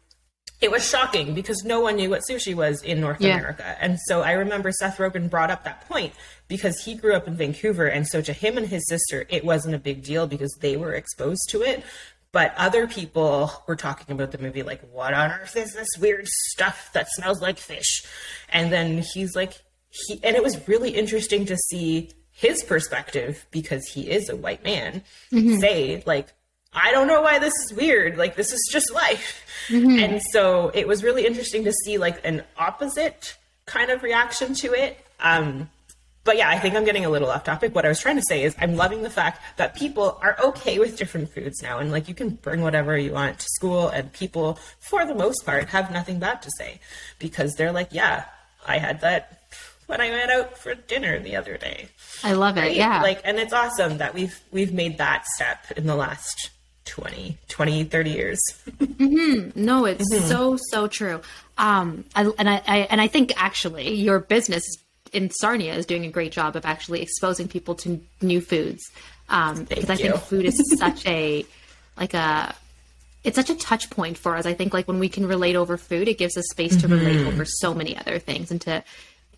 [0.61, 3.37] it was shocking because no one knew what sushi was in North yeah.
[3.37, 3.77] America.
[3.81, 6.13] And so I remember Seth Rogen brought up that point
[6.49, 7.87] because he grew up in Vancouver.
[7.87, 10.93] And so to him and his sister, it wasn't a big deal because they were
[10.95, 11.83] exposed to it.
[12.33, 16.29] But other people were talking about the movie like, what on earth is this weird
[16.29, 18.05] stuff that smells like fish?
[18.49, 19.55] And then he's like,
[19.89, 24.63] he, and it was really interesting to see his perspective because he is a white
[24.63, 25.59] man mm-hmm.
[25.59, 26.33] say like
[26.73, 28.17] I don't know why this is weird.
[28.17, 29.45] Like this is just life.
[29.69, 29.99] Mm-hmm.
[29.99, 34.73] And so it was really interesting to see like an opposite kind of reaction to
[34.73, 34.99] it.
[35.19, 35.69] Um,
[36.23, 37.75] but yeah, I think I'm getting a little off topic.
[37.75, 40.79] What I was trying to say is I'm loving the fact that people are okay
[40.79, 41.79] with different foods now.
[41.79, 45.47] And like you can bring whatever you want to school, and people, for the most
[45.47, 46.81] part, have nothing bad to say
[47.19, 48.27] because they're like, yeah,
[48.67, 49.41] I had that
[49.87, 51.89] when I went out for dinner the other day.
[52.23, 52.61] I love it.
[52.61, 52.77] Right?
[52.77, 53.01] Yeah.
[53.03, 56.51] Like, and it's awesome that we've, we've made that step in the last
[56.85, 58.39] 20, 20 30 years.
[58.79, 59.65] mm-hmm.
[59.65, 60.27] No, it's mm-hmm.
[60.27, 61.21] so, so true.
[61.59, 64.65] Um, I, and I, I, and I think actually your business
[65.13, 68.91] in Sarnia is doing a great job of actually exposing people to new foods.
[69.29, 71.45] Um, because I think food is such a,
[71.97, 72.55] like a,
[73.23, 74.47] it's such a touch point for us.
[74.47, 77.19] I think like when we can relate over food, it gives us space to relate
[77.19, 77.29] mm-hmm.
[77.29, 78.83] over so many other things and to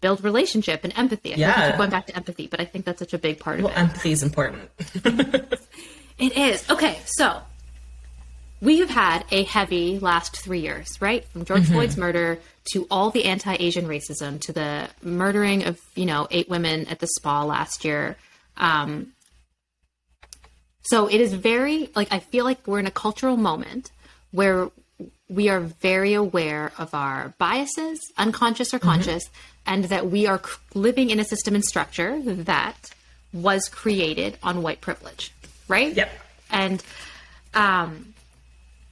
[0.01, 1.35] build relationship and empathy.
[1.35, 1.77] I yeah.
[1.77, 3.79] going back to empathy, but I think that's such a big part well, of it.
[3.79, 4.71] Empathy is important.
[6.23, 6.71] It is.
[6.71, 7.43] Okay, so
[8.61, 11.25] we have had a heavy last three years, right?
[11.27, 11.73] From George mm-hmm.
[11.73, 12.39] Floyd's murder
[12.73, 17.01] to all the anti Asian racism to the murdering of, you know, eight women at
[17.01, 18.17] the spa last year.
[18.57, 19.15] Um,
[20.83, 23.91] so it is very, like, I feel like we're in a cultural moment
[24.31, 24.71] where
[25.29, 29.75] we are very aware of our biases, unconscious or conscious, mm-hmm.
[29.75, 30.41] and that we are
[30.75, 32.93] living in a system and structure that
[33.33, 35.33] was created on white privilege,
[35.73, 35.97] right?
[35.97, 36.11] Yep.
[36.51, 36.83] And
[37.55, 38.15] um,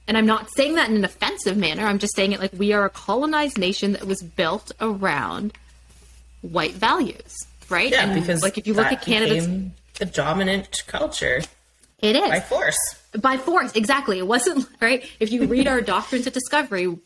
[0.07, 1.85] and I'm not saying that in an offensive manner.
[1.85, 5.53] I'm just saying it like we are a colonized nation that was built around
[6.41, 7.33] white values,
[7.69, 7.91] right?
[7.91, 11.41] Yeah, and because like if you look at Canada, the dominant culture.
[11.99, 12.79] It is by force.
[13.19, 14.17] By force, exactly.
[14.17, 15.07] It wasn't right.
[15.19, 16.97] If you read our doctrines of discovery,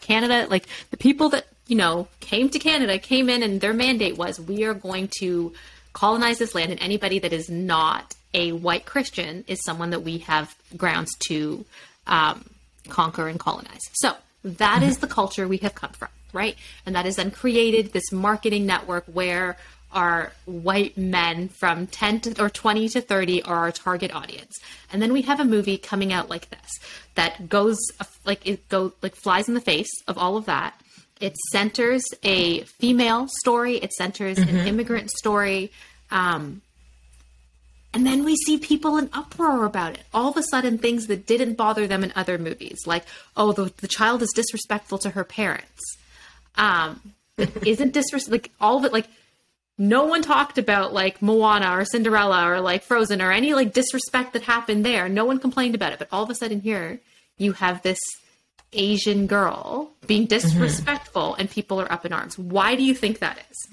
[0.00, 4.18] Canada, like the people that you know came to Canada, came in, and their mandate
[4.18, 5.54] was we are going to
[5.94, 10.18] colonize this land, and anybody that is not a white Christian is someone that we
[10.18, 11.64] have grounds to
[12.06, 12.48] um,
[12.88, 13.80] conquer and colonize.
[13.94, 14.14] So
[14.44, 16.56] that is the culture we have come from, right?
[16.84, 19.56] And that has then created this marketing network where
[19.92, 24.52] our white men from 10 to, or 20 to 30 are our target audience.
[24.92, 26.70] And then we have a movie coming out like this
[27.14, 27.78] that goes
[28.24, 30.80] like it go like flies in the face of all of that.
[31.20, 33.76] It centers a female story.
[33.76, 34.56] It centers mm-hmm.
[34.56, 35.70] an immigrant story.
[36.10, 36.62] Um,
[37.94, 40.04] and then we see people in uproar about it.
[40.14, 43.04] All of a sudden, things that didn't bother them in other movies, like,
[43.36, 45.98] oh, the, the child is disrespectful to her parents.
[46.56, 47.14] Um,
[47.66, 49.08] isn't disrespect like all of it like
[49.78, 54.34] no one talked about like Moana or Cinderella or like Frozen or any like disrespect
[54.34, 55.08] that happened there.
[55.08, 55.98] No one complained about it.
[55.98, 57.00] But all of a sudden here,
[57.38, 57.98] you have this
[58.72, 61.40] Asian girl being disrespectful mm-hmm.
[61.40, 62.38] and people are up in arms.
[62.38, 63.68] Why do you think that is?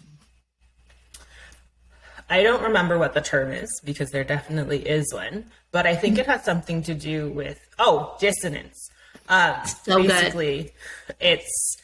[2.29, 6.17] I don't remember what the term is because there definitely is one, but I think
[6.17, 8.89] it has something to do with oh dissonance.
[9.27, 10.71] Um, so basically,
[11.07, 11.15] good.
[11.19, 11.77] it's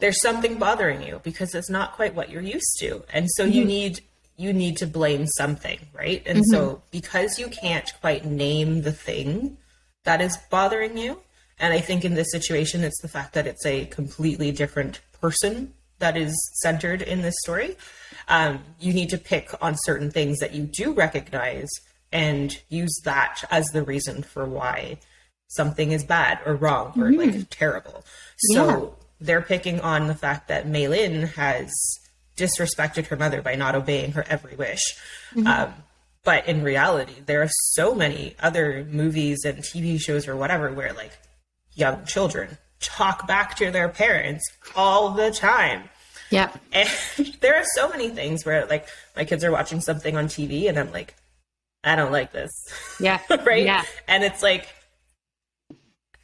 [0.00, 3.52] there's something bothering you because it's not quite what you're used to, and so mm-hmm.
[3.52, 4.00] you need
[4.36, 6.22] you need to blame something, right?
[6.26, 6.50] And mm-hmm.
[6.50, 9.56] so because you can't quite name the thing
[10.04, 11.20] that is bothering you,
[11.58, 15.72] and I think in this situation, it's the fact that it's a completely different person
[15.98, 17.76] that is centered in this story
[18.28, 21.68] um, you need to pick on certain things that you do recognize
[22.12, 24.98] and use that as the reason for why
[25.48, 27.38] something is bad or wrong or mm-hmm.
[27.38, 28.04] like terrible.
[28.38, 29.06] So yeah.
[29.20, 31.72] they're picking on the fact that Meilin has
[32.36, 34.82] disrespected her mother by not obeying her every wish.
[35.34, 35.46] Mm-hmm.
[35.46, 35.74] Um,
[36.24, 40.92] but in reality, there are so many other movies and TV shows or whatever where
[40.92, 41.12] like
[41.74, 44.44] young children talk back to their parents
[44.74, 45.88] all the time.
[46.30, 46.50] Yeah.
[46.72, 46.88] And
[47.40, 50.78] there are so many things where like my kids are watching something on TV and
[50.78, 51.14] I'm like,
[51.84, 52.50] I don't like this.
[53.00, 53.20] Yeah.
[53.44, 53.64] right?
[53.64, 53.84] Yeah.
[54.08, 54.68] And it's like,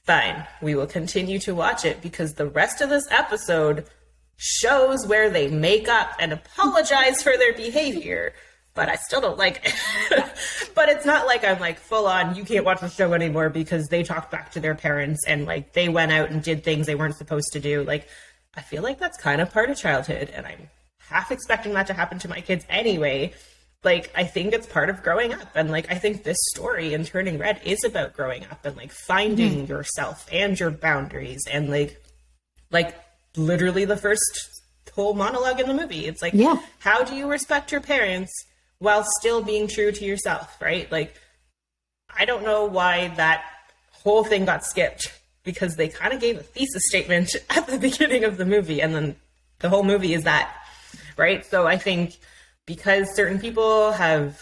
[0.05, 3.87] fine, we will continue to watch it because the rest of this episode
[4.37, 8.33] shows where they make up and apologize for their behavior.
[8.75, 10.25] But I still don't like it.
[10.75, 13.89] but it's not like I'm like full on, you can't watch the show anymore because
[13.89, 16.95] they talked back to their parents and like they went out and did things they
[16.95, 17.85] weren't supposed to do.
[17.85, 18.09] Like,
[18.55, 21.95] I feel like that's kind of part of childhood, and I'm half expecting that to
[21.95, 23.33] happen to my kids anyway.
[23.85, 25.49] Like, I think it's part of growing up.
[25.55, 28.93] And, like, I think this story in Turning Red is about growing up and, like,
[28.93, 29.73] finding mm-hmm.
[29.73, 31.43] yourself and your boundaries.
[31.51, 32.01] And, like,
[32.71, 32.95] like,
[33.37, 34.61] literally the first
[34.95, 36.07] whole monologue in the movie.
[36.07, 36.61] It's like, yeah.
[36.79, 38.33] how do you respect your parents
[38.83, 40.91] while still being true to yourself, right?
[40.91, 41.15] Like,
[42.15, 43.45] I don't know why that
[43.93, 45.13] whole thing got skipped
[45.45, 48.93] because they kind of gave a thesis statement at the beginning of the movie, and
[48.93, 49.17] then
[49.61, 50.53] the whole movie is that,
[51.17, 51.47] right?
[51.47, 52.19] So I think
[52.67, 54.41] because certain people have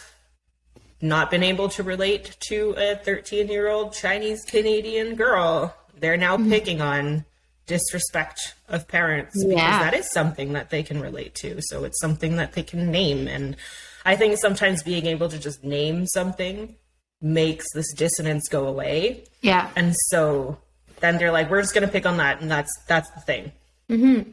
[1.01, 6.35] not been able to relate to a 13 year old Chinese Canadian girl, they're now
[6.35, 6.49] mm-hmm.
[6.49, 7.25] picking on
[7.67, 9.49] disrespect of parents yeah.
[9.49, 11.61] because that is something that they can relate to.
[11.61, 13.27] So it's something that they can name.
[13.27, 13.55] And
[14.05, 16.75] I think sometimes being able to just name something
[17.21, 19.23] makes this dissonance go away.
[19.41, 19.69] Yeah.
[19.75, 20.57] And so
[20.99, 23.51] then they're like, we're just going to pick on that, and that's that's the thing.
[23.89, 24.31] Mm-hmm.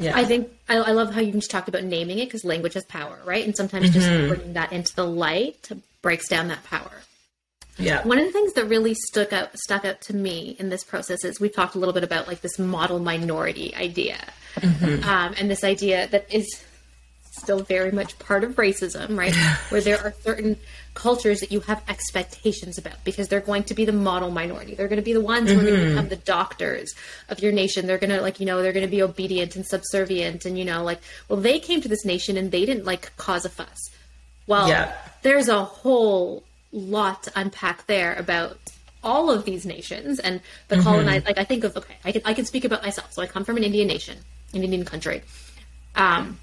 [0.00, 2.74] Yeah, I think I, I, love how you just talked about naming it because language
[2.74, 3.44] has power, right?
[3.44, 3.94] And sometimes mm-hmm.
[3.94, 5.68] just bringing that into the light
[6.02, 6.92] breaks down that power.
[7.78, 8.06] Yeah.
[8.06, 11.24] One of the things that really stuck out stuck out to me in this process
[11.24, 14.18] is we've talked a little bit about like this model minority idea,
[14.56, 15.08] mm-hmm.
[15.08, 16.46] um, and this idea that is
[17.38, 19.34] still very much part of racism, right?
[19.70, 20.56] Where there are certain
[20.94, 24.74] cultures that you have expectations about because they're going to be the model minority.
[24.74, 25.60] They're going to be the ones mm-hmm.
[25.60, 26.94] who are going to become the doctors
[27.28, 27.86] of your nation.
[27.86, 30.64] They're going to like, you know, they're going to be obedient and subservient and you
[30.64, 33.90] know, like, well, they came to this nation and they didn't like cause a fuss.
[34.46, 34.92] Well, yeah.
[35.22, 36.42] there's a whole
[36.72, 38.58] lot to unpack there about
[39.02, 40.84] all of these nations and the mm-hmm.
[40.84, 43.12] colonized like I think of okay, I can I can speak about myself.
[43.12, 44.18] So I come from an Indian nation,
[44.52, 45.22] an Indian country.
[45.94, 46.38] Um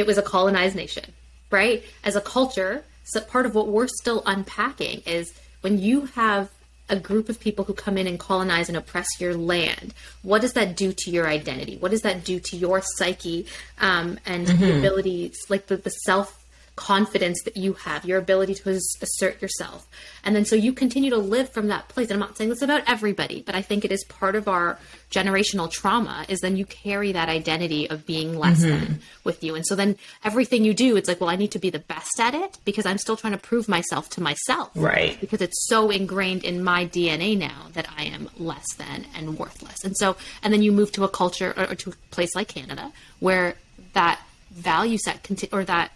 [0.00, 1.12] it was a colonized nation,
[1.50, 1.84] right?
[2.02, 6.50] As a culture, so part of what we're still unpacking is when you have
[6.88, 10.54] a group of people who come in and colonize and oppress your land, what does
[10.54, 11.76] that do to your identity?
[11.78, 13.46] What does that do to your psyche
[13.80, 14.60] um, and mm-hmm.
[14.60, 16.39] the ability, like the, the self
[16.80, 19.86] confidence that you have, your ability to assert yourself.
[20.24, 22.08] And then so you continue to live from that place.
[22.08, 24.78] And I'm not saying this about everybody, but I think it is part of our
[25.10, 28.70] generational trauma is then you carry that identity of being less mm-hmm.
[28.70, 29.54] than with you.
[29.54, 32.18] And so then everything you do, it's like, well, I need to be the best
[32.18, 34.70] at it because I'm still trying to prove myself to myself.
[34.74, 35.20] Right.
[35.20, 39.84] Because it's so ingrained in my DNA now that I am less than and worthless.
[39.84, 42.48] And so, and then you move to a culture or, or to a place like
[42.48, 43.56] Canada where
[43.92, 44.18] that
[44.50, 45.92] value set conti- or that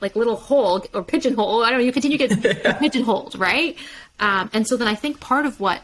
[0.00, 1.64] like little hole or pigeonhole.
[1.64, 1.84] I don't know.
[1.84, 3.76] You continue to get pigeonholed, right?
[4.20, 5.82] Um, and so then I think part of what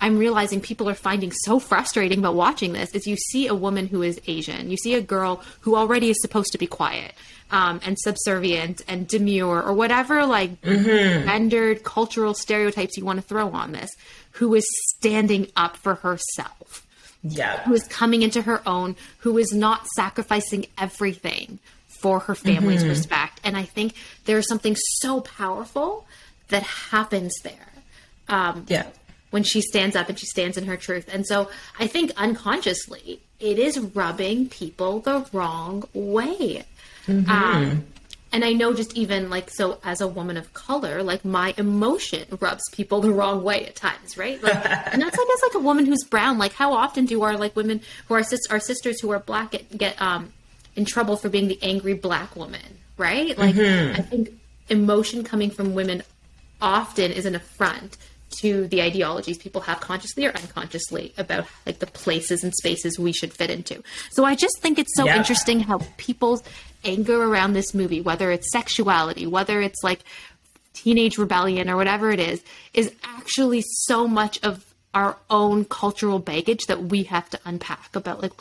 [0.00, 3.86] I'm realizing people are finding so frustrating about watching this is you see a woman
[3.86, 7.14] who is Asian, you see a girl who already is supposed to be quiet
[7.50, 11.26] um, and subservient and demure or whatever like mm-hmm.
[11.26, 13.90] gendered cultural stereotypes you want to throw on this,
[14.32, 16.86] who is standing up for herself.
[17.24, 17.64] Yeah.
[17.64, 21.58] Who is coming into her own, who is not sacrificing everything
[22.00, 22.90] for her family's mm-hmm.
[22.90, 23.40] respect.
[23.44, 23.94] And I think
[24.24, 26.06] there's something so powerful
[26.48, 27.72] that happens there.
[28.28, 28.86] Um, yeah.
[29.30, 31.08] When she stands up and she stands in her truth.
[31.12, 36.64] And so I think unconsciously, it is rubbing people the wrong way.
[37.06, 37.30] Mm-hmm.
[37.30, 37.84] Um,
[38.32, 42.26] and I know just even like so as a woman of color, like my emotion
[42.40, 44.42] rubs people the wrong way at times, right?
[44.42, 44.54] Like,
[44.92, 46.38] and that's I guess like a woman who's brown.
[46.38, 49.52] Like how often do our like women who are sis- our sisters who are black
[49.52, 50.32] get, get um
[50.78, 52.62] in trouble for being the angry black woman,
[52.96, 53.36] right?
[53.36, 53.96] Like mm-hmm.
[53.96, 54.30] I think
[54.68, 56.04] emotion coming from women
[56.62, 57.96] often is an affront
[58.40, 63.10] to the ideologies people have consciously or unconsciously about like the places and spaces we
[63.10, 63.82] should fit into.
[64.10, 65.16] So I just think it's so yeah.
[65.16, 66.44] interesting how people's
[66.84, 70.04] anger around this movie, whether it's sexuality, whether it's like
[70.74, 72.40] teenage rebellion or whatever it is,
[72.72, 74.64] is actually so much of
[74.94, 78.32] our own cultural baggage that we have to unpack about like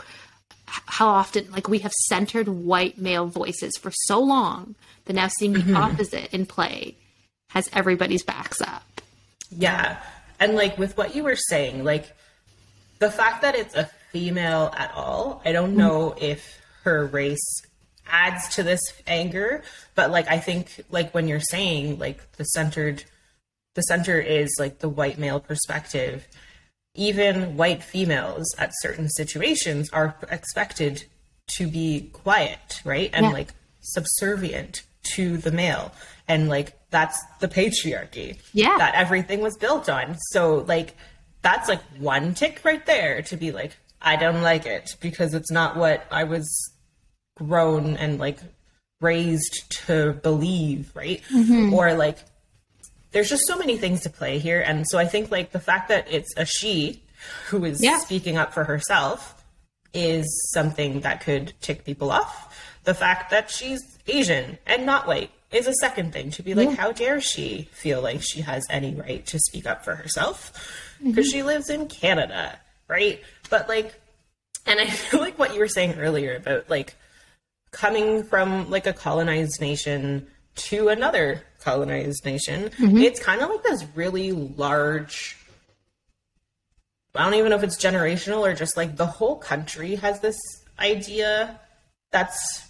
[0.68, 5.54] how often like we have centered white male voices for so long that now seeing
[5.54, 5.78] the mm-hmm.
[5.78, 6.96] opposite in play
[7.52, 9.02] has everybody's backs up.
[9.50, 9.98] Yeah.
[10.40, 12.16] And like with what you were saying, like
[13.00, 16.26] the fact that it's a female at all, I don't know mm-hmm.
[16.26, 17.62] if her race
[18.10, 19.64] adds to this anger,
[19.96, 23.04] but like I think like when you're saying like the centered
[23.76, 26.28] the center is like the white male perspective
[26.98, 31.06] even white females at certain situations are expected
[31.48, 33.10] to be quiet, right?
[33.14, 33.32] And yeah.
[33.32, 34.84] like subservient
[35.16, 35.94] to the male.
[36.28, 38.40] And like that's the patriarchy.
[38.54, 38.78] Yeah.
[38.78, 40.18] That everything was built on.
[40.32, 40.96] So like
[41.42, 45.52] that's like one tick right there to be like, I don't like it because it's
[45.52, 46.74] not what I was
[47.38, 48.40] grown and like
[49.00, 51.22] raised to believe, right?
[51.32, 51.74] Mm-hmm.
[51.74, 52.18] Or like
[53.12, 54.62] there's just so many things to play here.
[54.62, 57.02] And so I think like the fact that it's a she
[57.48, 57.98] who is yeah.
[57.98, 59.44] speaking up for herself
[59.94, 62.44] is something that could tick people off.
[62.84, 66.70] The fact that she's Asian and not white is a second thing to be like,
[66.70, 66.76] yeah.
[66.76, 70.52] how dare she feel like she has any right to speak up for herself?
[71.04, 71.38] Because mm-hmm.
[71.38, 73.22] she lives in Canada, right?
[73.50, 74.00] But like,
[74.66, 76.96] and I feel like what you were saying earlier about like
[77.72, 82.70] coming from like a colonized nation to another colonized nation.
[82.70, 83.00] Mm-hmm.
[83.00, 85.36] It's kind of like this really large.
[87.14, 90.38] I don't even know if it's generational or just like the whole country has this
[90.80, 91.60] idea
[92.12, 92.66] that's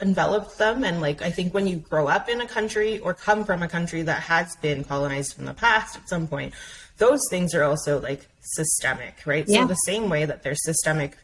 [0.00, 0.84] enveloped them.
[0.84, 3.68] And like, I think when you grow up in a country or come from a
[3.68, 6.54] country that has been colonized in the past at some point,
[6.98, 9.44] those things are also like systemic, right?
[9.48, 9.62] Yeah.
[9.62, 11.16] So, the same way that there's systemic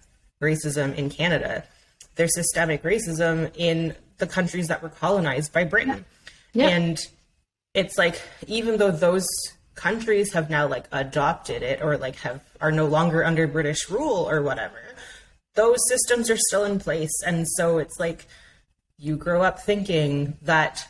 [0.43, 1.63] racism in Canada,
[2.17, 6.05] there's systemic racism in the countries that were colonized by Britain.
[6.53, 6.69] Yeah.
[6.69, 6.99] And
[7.75, 9.27] it's like even though those
[9.75, 14.29] countries have now like adopted it or like have are no longer under British rule
[14.29, 14.81] or whatever,
[15.55, 17.23] those systems are still in place.
[17.27, 18.27] And so it's like
[18.99, 20.87] you grow up thinking that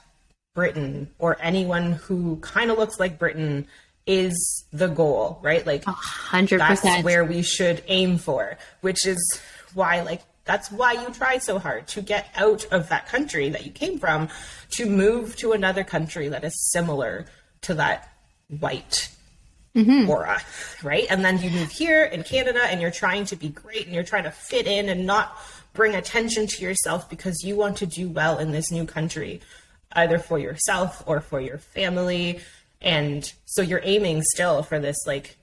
[0.55, 3.67] Britain or anyone who kind of looks like Britain
[4.07, 5.67] is the goal, right?
[5.67, 8.59] Like, hundred percent, that's where we should aim for.
[8.81, 9.41] Which is
[9.75, 13.65] why, like, that's why you try so hard to get out of that country that
[13.65, 14.29] you came from
[14.71, 17.27] to move to another country that is similar
[17.63, 18.13] to that
[18.61, 19.09] white
[19.75, 20.09] mm-hmm.
[20.09, 20.41] aura,
[20.83, 21.07] right?
[21.11, 24.05] And then you move here in Canada and you're trying to be great and you're
[24.05, 25.37] trying to fit in and not
[25.73, 29.41] bring attention to yourself because you want to do well in this new country,
[29.93, 32.41] either for yourself or for your family.
[32.81, 35.37] And so you're aiming still for this, like,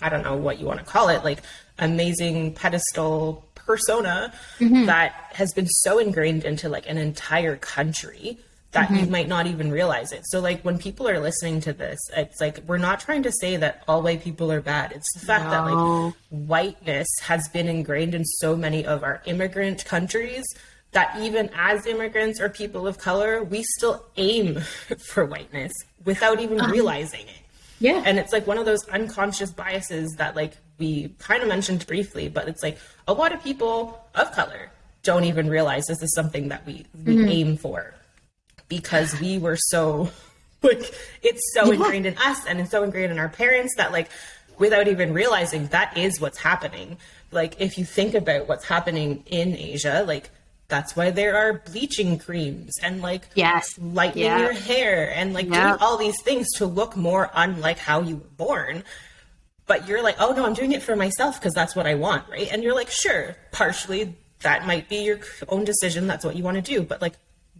[0.00, 1.42] I don't know what you want to call it, like
[1.78, 4.86] amazing pedestal persona mm-hmm.
[4.86, 8.36] that has been so ingrained into like an entire country
[8.72, 9.04] that mm-hmm.
[9.04, 10.22] you might not even realize it.
[10.26, 13.56] So like when people are listening to this, it's like we're not trying to say
[13.58, 14.90] that all white people are bad.
[14.90, 15.50] It's the fact no.
[15.50, 20.44] that like whiteness has been ingrained in so many of our immigrant countries
[20.90, 24.60] that even as immigrants or people of color, we still aim
[25.12, 25.72] for whiteness
[26.04, 26.72] without even uh-huh.
[26.72, 27.39] realizing it.
[27.80, 28.02] Yeah.
[28.04, 32.28] And it's like one of those unconscious biases that like we kind of mentioned briefly,
[32.28, 32.78] but it's like
[33.08, 34.70] a lot of people of color
[35.02, 37.28] don't even realize this is something that we, we mm-hmm.
[37.28, 37.94] aim for
[38.68, 40.10] because we were so
[40.62, 41.72] like it's so yeah.
[41.72, 44.10] ingrained in us and it's so ingrained in our parents that like
[44.58, 46.98] without even realizing that is what's happening.
[47.32, 50.28] Like if you think about what's happening in Asia, like
[50.70, 53.78] that's why there are bleaching creams and like yes.
[53.78, 54.38] lightening yeah.
[54.38, 58.30] your hair and like doing all these things to look more unlike how you were
[58.36, 58.84] born.
[59.66, 62.28] But you're like oh no i'm doing it for myself because that's what i want
[62.28, 62.48] right?
[62.50, 66.06] And you're like sure partially that might be your own decision.
[66.06, 66.82] That's what you want to do.
[66.82, 67.14] But like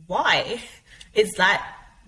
[0.07, 0.61] why
[1.15, 1.65] is that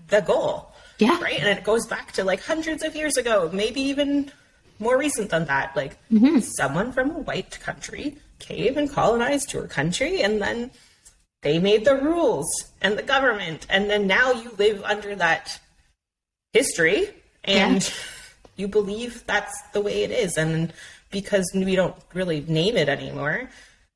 [0.07, 0.73] the goal?
[0.99, 1.21] Yeah.
[1.21, 1.39] Right?
[1.39, 4.31] And it goes back to like hundreds of years ago maybe even
[4.79, 5.75] more recent than that.
[5.75, 6.39] Like mm-hmm.
[6.39, 10.71] someone from a white country came and colonized your country and then
[11.43, 12.47] they made the rules
[12.81, 15.59] and the government and then now you live under that
[16.53, 17.09] history
[17.43, 17.89] and yeah.
[18.55, 20.73] you believe that's the way it is and
[21.11, 23.49] because we don't really name it anymore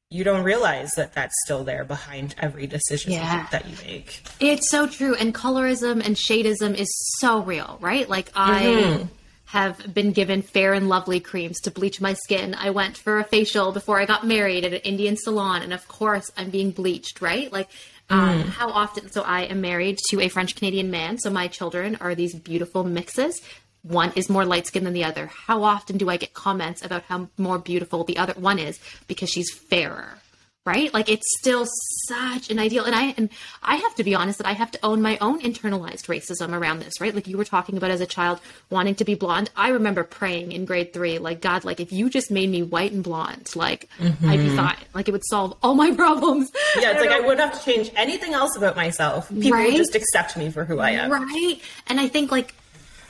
[0.10, 3.48] you don't realize that that's still there behind every decision yeah.
[3.52, 6.88] that you make it's so true and colorism and shadeism is
[7.20, 9.06] so real right like i mm-hmm
[9.48, 12.54] have been given fair and lovely creams to bleach my skin.
[12.54, 15.88] I went for a facial before I got married at an Indian salon, and of
[15.88, 17.52] course, I'm being bleached, right?
[17.52, 17.70] Like,
[18.10, 18.50] um, mm.
[18.50, 19.10] how often?
[19.10, 22.84] So, I am married to a French Canadian man, so my children are these beautiful
[22.84, 23.41] mixes.
[23.84, 25.28] One is more light skinned than the other.
[25.28, 29.30] How often do I get comments about how more beautiful the other one is because
[29.30, 30.20] she's fairer?
[30.68, 30.93] Right?
[30.93, 31.65] Like it's still
[32.07, 32.84] such an ideal.
[32.84, 33.30] And I and
[33.63, 36.80] I have to be honest that I have to own my own internalized racism around
[36.80, 37.15] this, right?
[37.15, 39.49] Like you were talking about as a child wanting to be blonde.
[39.55, 42.91] I remember praying in grade three, like God, like if you just made me white
[42.91, 44.30] and blonde, like mm-hmm.
[44.30, 44.76] I'd be fine.
[44.93, 46.51] Like it would solve all my problems.
[46.76, 47.18] Yeah, it's I like know.
[47.18, 49.30] I wouldn't have to change anything else about myself.
[49.30, 49.72] People right?
[49.72, 51.09] would just accept me for who I am.
[51.09, 51.61] Right.
[51.88, 52.53] And I think like,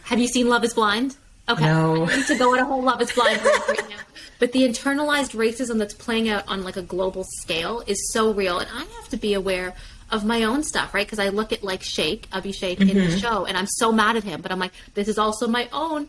[0.04, 1.18] have you seen Love Is Blind?
[1.50, 1.66] Okay.
[1.66, 2.06] No.
[2.06, 3.96] I need to go on a whole Love Is Blind right now.
[4.40, 8.60] But the internalized racism that's playing out on like a global scale is so real,
[8.60, 9.74] and I have to be aware
[10.12, 11.06] of my own stuff, right?
[11.06, 12.90] Because I look at like Shake, Abhishek mm-hmm.
[12.90, 15.48] in the show, and I'm so mad at him, but I'm like, this is also
[15.48, 16.08] my own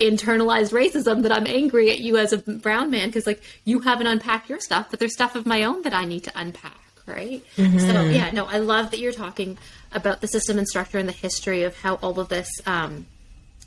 [0.00, 4.06] internalized racism that I'm angry at you as a brown man because like you haven't
[4.06, 7.44] unpacked your stuff, but there's stuff of my own that I need to unpack, right?
[7.56, 7.78] Mm-hmm.
[7.78, 9.58] So yeah, no, I love that you're talking
[9.92, 13.06] about the system and structure and the history of how all of this um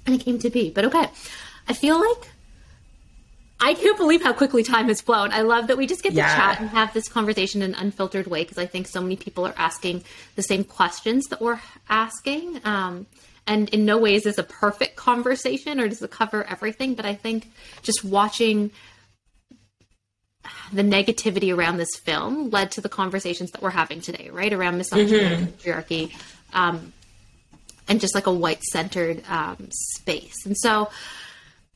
[0.06, 0.70] and it came to be.
[0.70, 1.08] But okay,
[1.70, 2.30] I feel like
[3.60, 5.32] I can't believe how quickly time has flown.
[5.32, 6.36] I love that we just get to yeah.
[6.36, 9.45] chat and have this conversation in an unfiltered way because I think so many people
[9.47, 10.03] are asking
[10.36, 12.60] the same questions that we're asking.
[12.66, 13.08] Um,
[13.47, 17.16] and in no ways is a perfect conversation or does it cover everything, but I
[17.16, 17.49] think
[17.82, 18.72] just watching
[20.74, 24.51] the negativity around this film led to the conversations that we're having today, right?
[24.51, 25.43] Around misogyny mm-hmm.
[25.45, 26.12] patriarchy.
[26.53, 26.93] Um,
[27.88, 30.45] and just like a white centered um, space.
[30.45, 30.89] And so,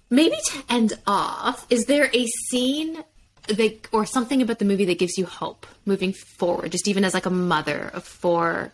[0.10, 3.04] maybe to end off, is there a scene
[3.48, 7.14] that, or something about the movie that gives you hope moving forward, just even as
[7.14, 8.72] like a mother of four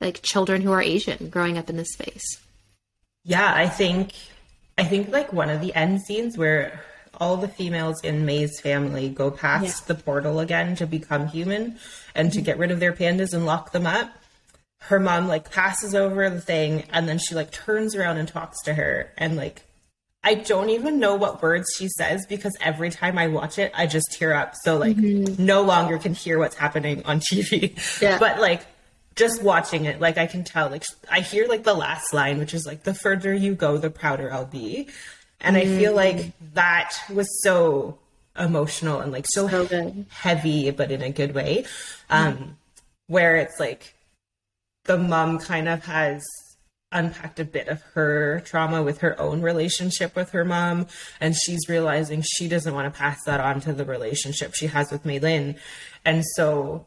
[0.00, 2.40] like children who are Asian growing up in this space?
[3.24, 4.12] Yeah, I think
[4.76, 6.82] I think like one of the end scenes where
[7.20, 9.94] all the females in Mei's family go past yeah.
[9.94, 11.78] the portal again to become human
[12.14, 14.10] and to get rid of their pandas and lock them up.
[14.80, 18.60] Her mom like passes over the thing and then she like turns around and talks
[18.64, 19.62] to her and like
[20.24, 23.86] I don't even know what words she says because every time I watch it, I
[23.86, 24.54] just tear up.
[24.62, 25.44] So like mm-hmm.
[25.44, 28.00] no longer can hear what's happening on TV.
[28.00, 28.18] Yeah.
[28.18, 28.64] But like
[29.16, 32.54] just watching it, like I can tell, like I hear like the last line, which
[32.54, 34.88] is like the further you go, the prouder I'll be.
[35.40, 35.74] And mm-hmm.
[35.74, 36.32] I feel like mm.
[36.54, 37.98] that was so
[38.38, 41.64] emotional and like so, so heavy, but in a good way.
[42.08, 42.50] Um, mm-hmm.
[43.08, 43.94] where it's like
[44.84, 46.22] the mom kind of has
[46.92, 50.86] unpacked a bit of her trauma with her own relationship with her mom
[51.20, 54.90] and she's realizing she doesn't want to pass that on to the relationship she has
[54.90, 55.58] with Meilin
[56.04, 56.86] and so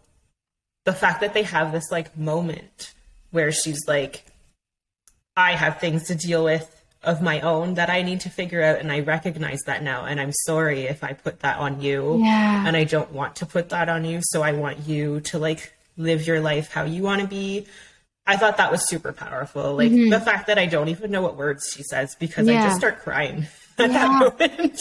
[0.85, 2.93] the fact that they have this like moment
[3.31, 4.25] where she's like
[5.35, 6.71] I have things to deal with
[7.03, 10.19] of my own that I need to figure out and I recognize that now and
[10.19, 12.65] I'm sorry if I put that on you yeah.
[12.67, 15.73] and I don't want to put that on you so I want you to like
[15.97, 17.67] live your life how you want to be
[18.27, 19.75] I thought that was super powerful.
[19.75, 20.09] Like mm-hmm.
[20.09, 22.63] the fact that I don't even know what words she says because yeah.
[22.63, 23.47] I just start crying
[23.77, 24.07] at yeah.
[24.07, 24.79] that moment.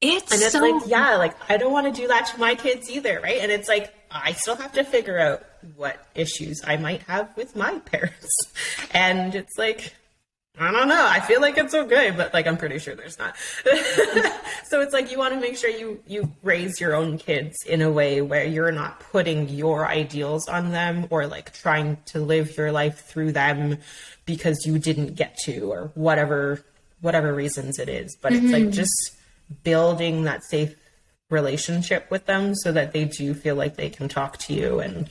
[0.00, 0.60] It's and it's so...
[0.60, 3.38] like, yeah, like I don't want to do that to my kids either, right?
[3.40, 5.44] And it's like I still have to figure out
[5.76, 8.36] what issues I might have with my parents.
[8.92, 9.94] And it's like,
[10.58, 11.06] I don't know.
[11.08, 13.36] I feel like it's okay, but like I'm pretty sure there's not.
[14.64, 17.80] so it's like you want to make sure you you raise your own kids in
[17.80, 22.54] a way where you're not putting your ideals on them or like trying to live
[22.56, 23.78] your life through them
[24.26, 26.62] because you didn't get to or whatever
[27.00, 28.14] whatever reasons it is.
[28.20, 28.44] But mm-hmm.
[28.44, 28.72] it's like mm-hmm.
[28.72, 29.16] just
[29.64, 30.74] building that safe
[31.30, 35.08] relationship with them so that they do feel like they can talk to you and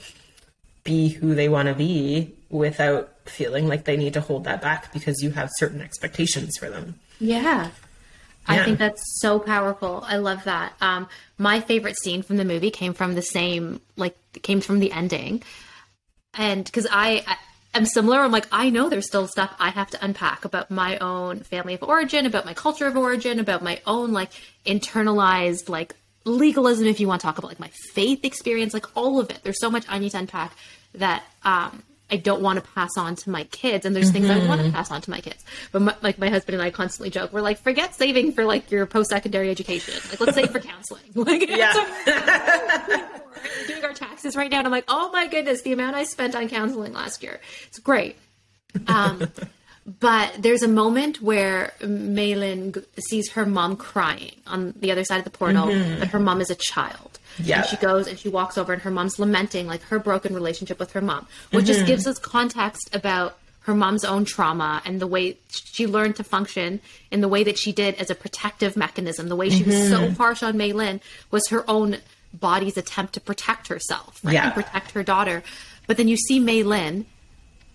[0.84, 4.94] be who they want to be without feeling like they need to hold that back
[4.94, 7.00] because you have certain expectations for them.
[7.20, 7.42] Yeah.
[7.42, 7.70] yeah.
[8.48, 10.04] I think that's so powerful.
[10.06, 10.74] I love that.
[10.82, 14.92] Um, my favorite scene from the movie came from the same, like, came from the
[14.92, 15.44] ending.
[16.34, 17.38] And because I, I
[17.76, 20.98] am similar, I'm like, I know there's still stuff I have to unpack about my
[20.98, 24.32] own family of origin, about my culture of origin, about my own, like,
[24.66, 25.96] internalized, like,
[26.26, 29.40] legalism, if you want to talk about, like, my faith experience, like, all of it.
[29.44, 30.54] There's so much I need to unpack
[30.96, 34.28] that um, I don't want to pass on to my kids, and there's mm-hmm.
[34.28, 34.76] things I want to mm-hmm.
[34.76, 35.44] pass on to my kids.
[35.72, 38.70] But my, like my husband and I constantly joke, we're like, forget saving for like
[38.70, 39.94] your post secondary education.
[40.10, 41.02] Like, let's save for counseling.
[41.22, 41.74] Like, yeah.
[43.68, 46.36] doing our taxes right now, and I'm like, oh my goodness, the amount I spent
[46.36, 47.40] on counseling last year.
[47.68, 48.18] It's great.
[48.88, 49.32] Um,
[50.00, 55.24] but there's a moment where Meilin sees her mom crying on the other side of
[55.24, 56.00] the portal, mm-hmm.
[56.00, 57.20] but her mom is a child.
[57.40, 57.60] Yeah.
[57.60, 60.80] And she goes and she walks over and her mom's lamenting like her broken relationship
[60.80, 61.74] with her mom, which mm-hmm.
[61.74, 66.24] just gives us context about her mom's own trauma and the way she learned to
[66.24, 66.80] function
[67.12, 69.28] in the way that she did as a protective mechanism.
[69.28, 69.70] The way she mm-hmm.
[69.70, 70.14] was so mm-hmm.
[70.16, 71.98] harsh on Mei Lin was her own
[72.34, 74.34] body's attempt to protect herself right?
[74.34, 74.46] yeah.
[74.46, 75.44] and protect her daughter.
[75.88, 77.06] But then you see Mei Lin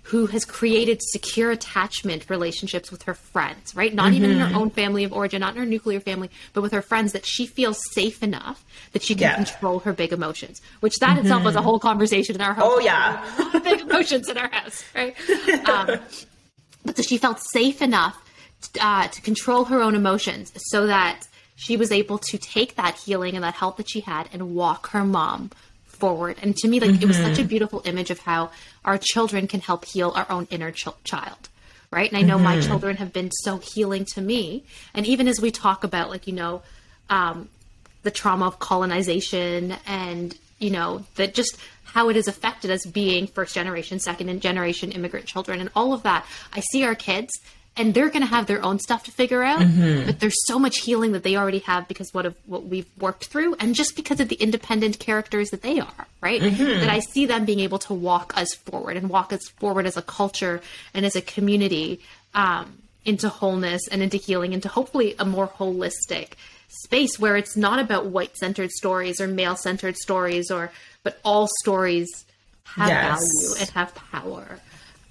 [0.06, 3.92] who has created secure attachment relationships with her friends, right?
[3.92, 4.14] Not mm-hmm.
[4.14, 4.58] even in her mm-hmm.
[4.58, 7.44] own family of origin, not in her nuclear family, but with her friends that she
[7.44, 9.34] feels safe enough that she can yeah.
[9.34, 11.26] control her big emotions, which that mm-hmm.
[11.26, 12.64] itself was a whole conversation in our house.
[12.64, 13.36] Oh, yeah.
[13.36, 15.16] a lot of big emotions in our house, right?
[15.66, 15.98] Um,
[16.84, 18.16] but so she felt safe enough
[18.80, 21.26] uh, to control her own emotions so that
[21.56, 24.90] she was able to take that healing and that help that she had and walk
[24.90, 25.50] her mom
[25.96, 26.36] forward.
[26.42, 27.02] And to me, like mm-hmm.
[27.02, 27.48] it was such a mm-hmm.
[27.48, 28.50] beautiful image of how
[28.84, 31.48] our children can help heal our own inner ch- child.
[31.90, 32.10] Right.
[32.10, 32.44] And I know mm-hmm.
[32.44, 34.64] my children have been so healing to me.
[34.92, 36.62] And even as we talk about, like, you know,
[37.08, 37.48] um,
[38.02, 43.26] the trauma of colonization and, you know, that just how it has affected us being
[43.26, 47.32] first generation, second generation immigrant children and all of that, I see our kids
[47.76, 50.06] and they're going to have their own stuff to figure out mm-hmm.
[50.06, 53.26] but there's so much healing that they already have because what of what we've worked
[53.26, 56.80] through and just because of the independent characters that they are right mm-hmm.
[56.80, 59.96] that i see them being able to walk us forward and walk us forward as
[59.96, 60.60] a culture
[60.94, 62.00] and as a community
[62.34, 66.32] um, into wholeness and into healing into hopefully a more holistic
[66.68, 70.72] space where it's not about white centered stories or male centered stories or
[71.02, 72.24] but all stories
[72.64, 73.20] have yes.
[73.20, 74.58] value and have power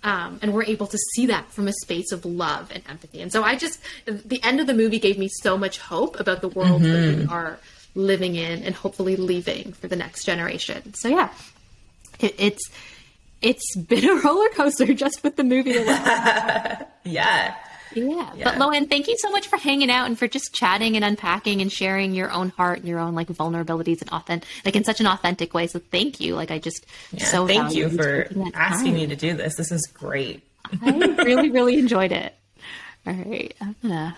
[0.05, 3.21] um, and we're able to see that from a space of love and empathy.
[3.21, 6.41] And so I just, the end of the movie gave me so much hope about
[6.41, 6.91] the world mm-hmm.
[6.91, 7.33] that we mm-hmm.
[7.33, 7.57] are
[7.95, 10.93] living in and hopefully leaving for the next generation.
[10.93, 11.33] So yeah,
[12.19, 12.69] it, it's,
[13.41, 16.85] it's been a roller coaster just with the movie alone.
[17.03, 17.55] yeah.
[17.95, 18.31] Yeah.
[18.35, 18.43] yeah.
[18.43, 21.61] But Lo-Anne, thank you so much for hanging out and for just chatting and unpacking
[21.61, 24.99] and sharing your own heart and your own like vulnerabilities and authentic like in such
[24.99, 25.67] an authentic way.
[25.67, 26.35] So thank you.
[26.35, 28.93] Like I just yeah, so thank you for asking time.
[28.93, 29.55] me to do this.
[29.55, 30.43] This is great.
[30.81, 30.91] I
[31.23, 32.35] really, really enjoyed it.
[33.07, 33.53] All right.
[33.61, 34.15] I'm gonna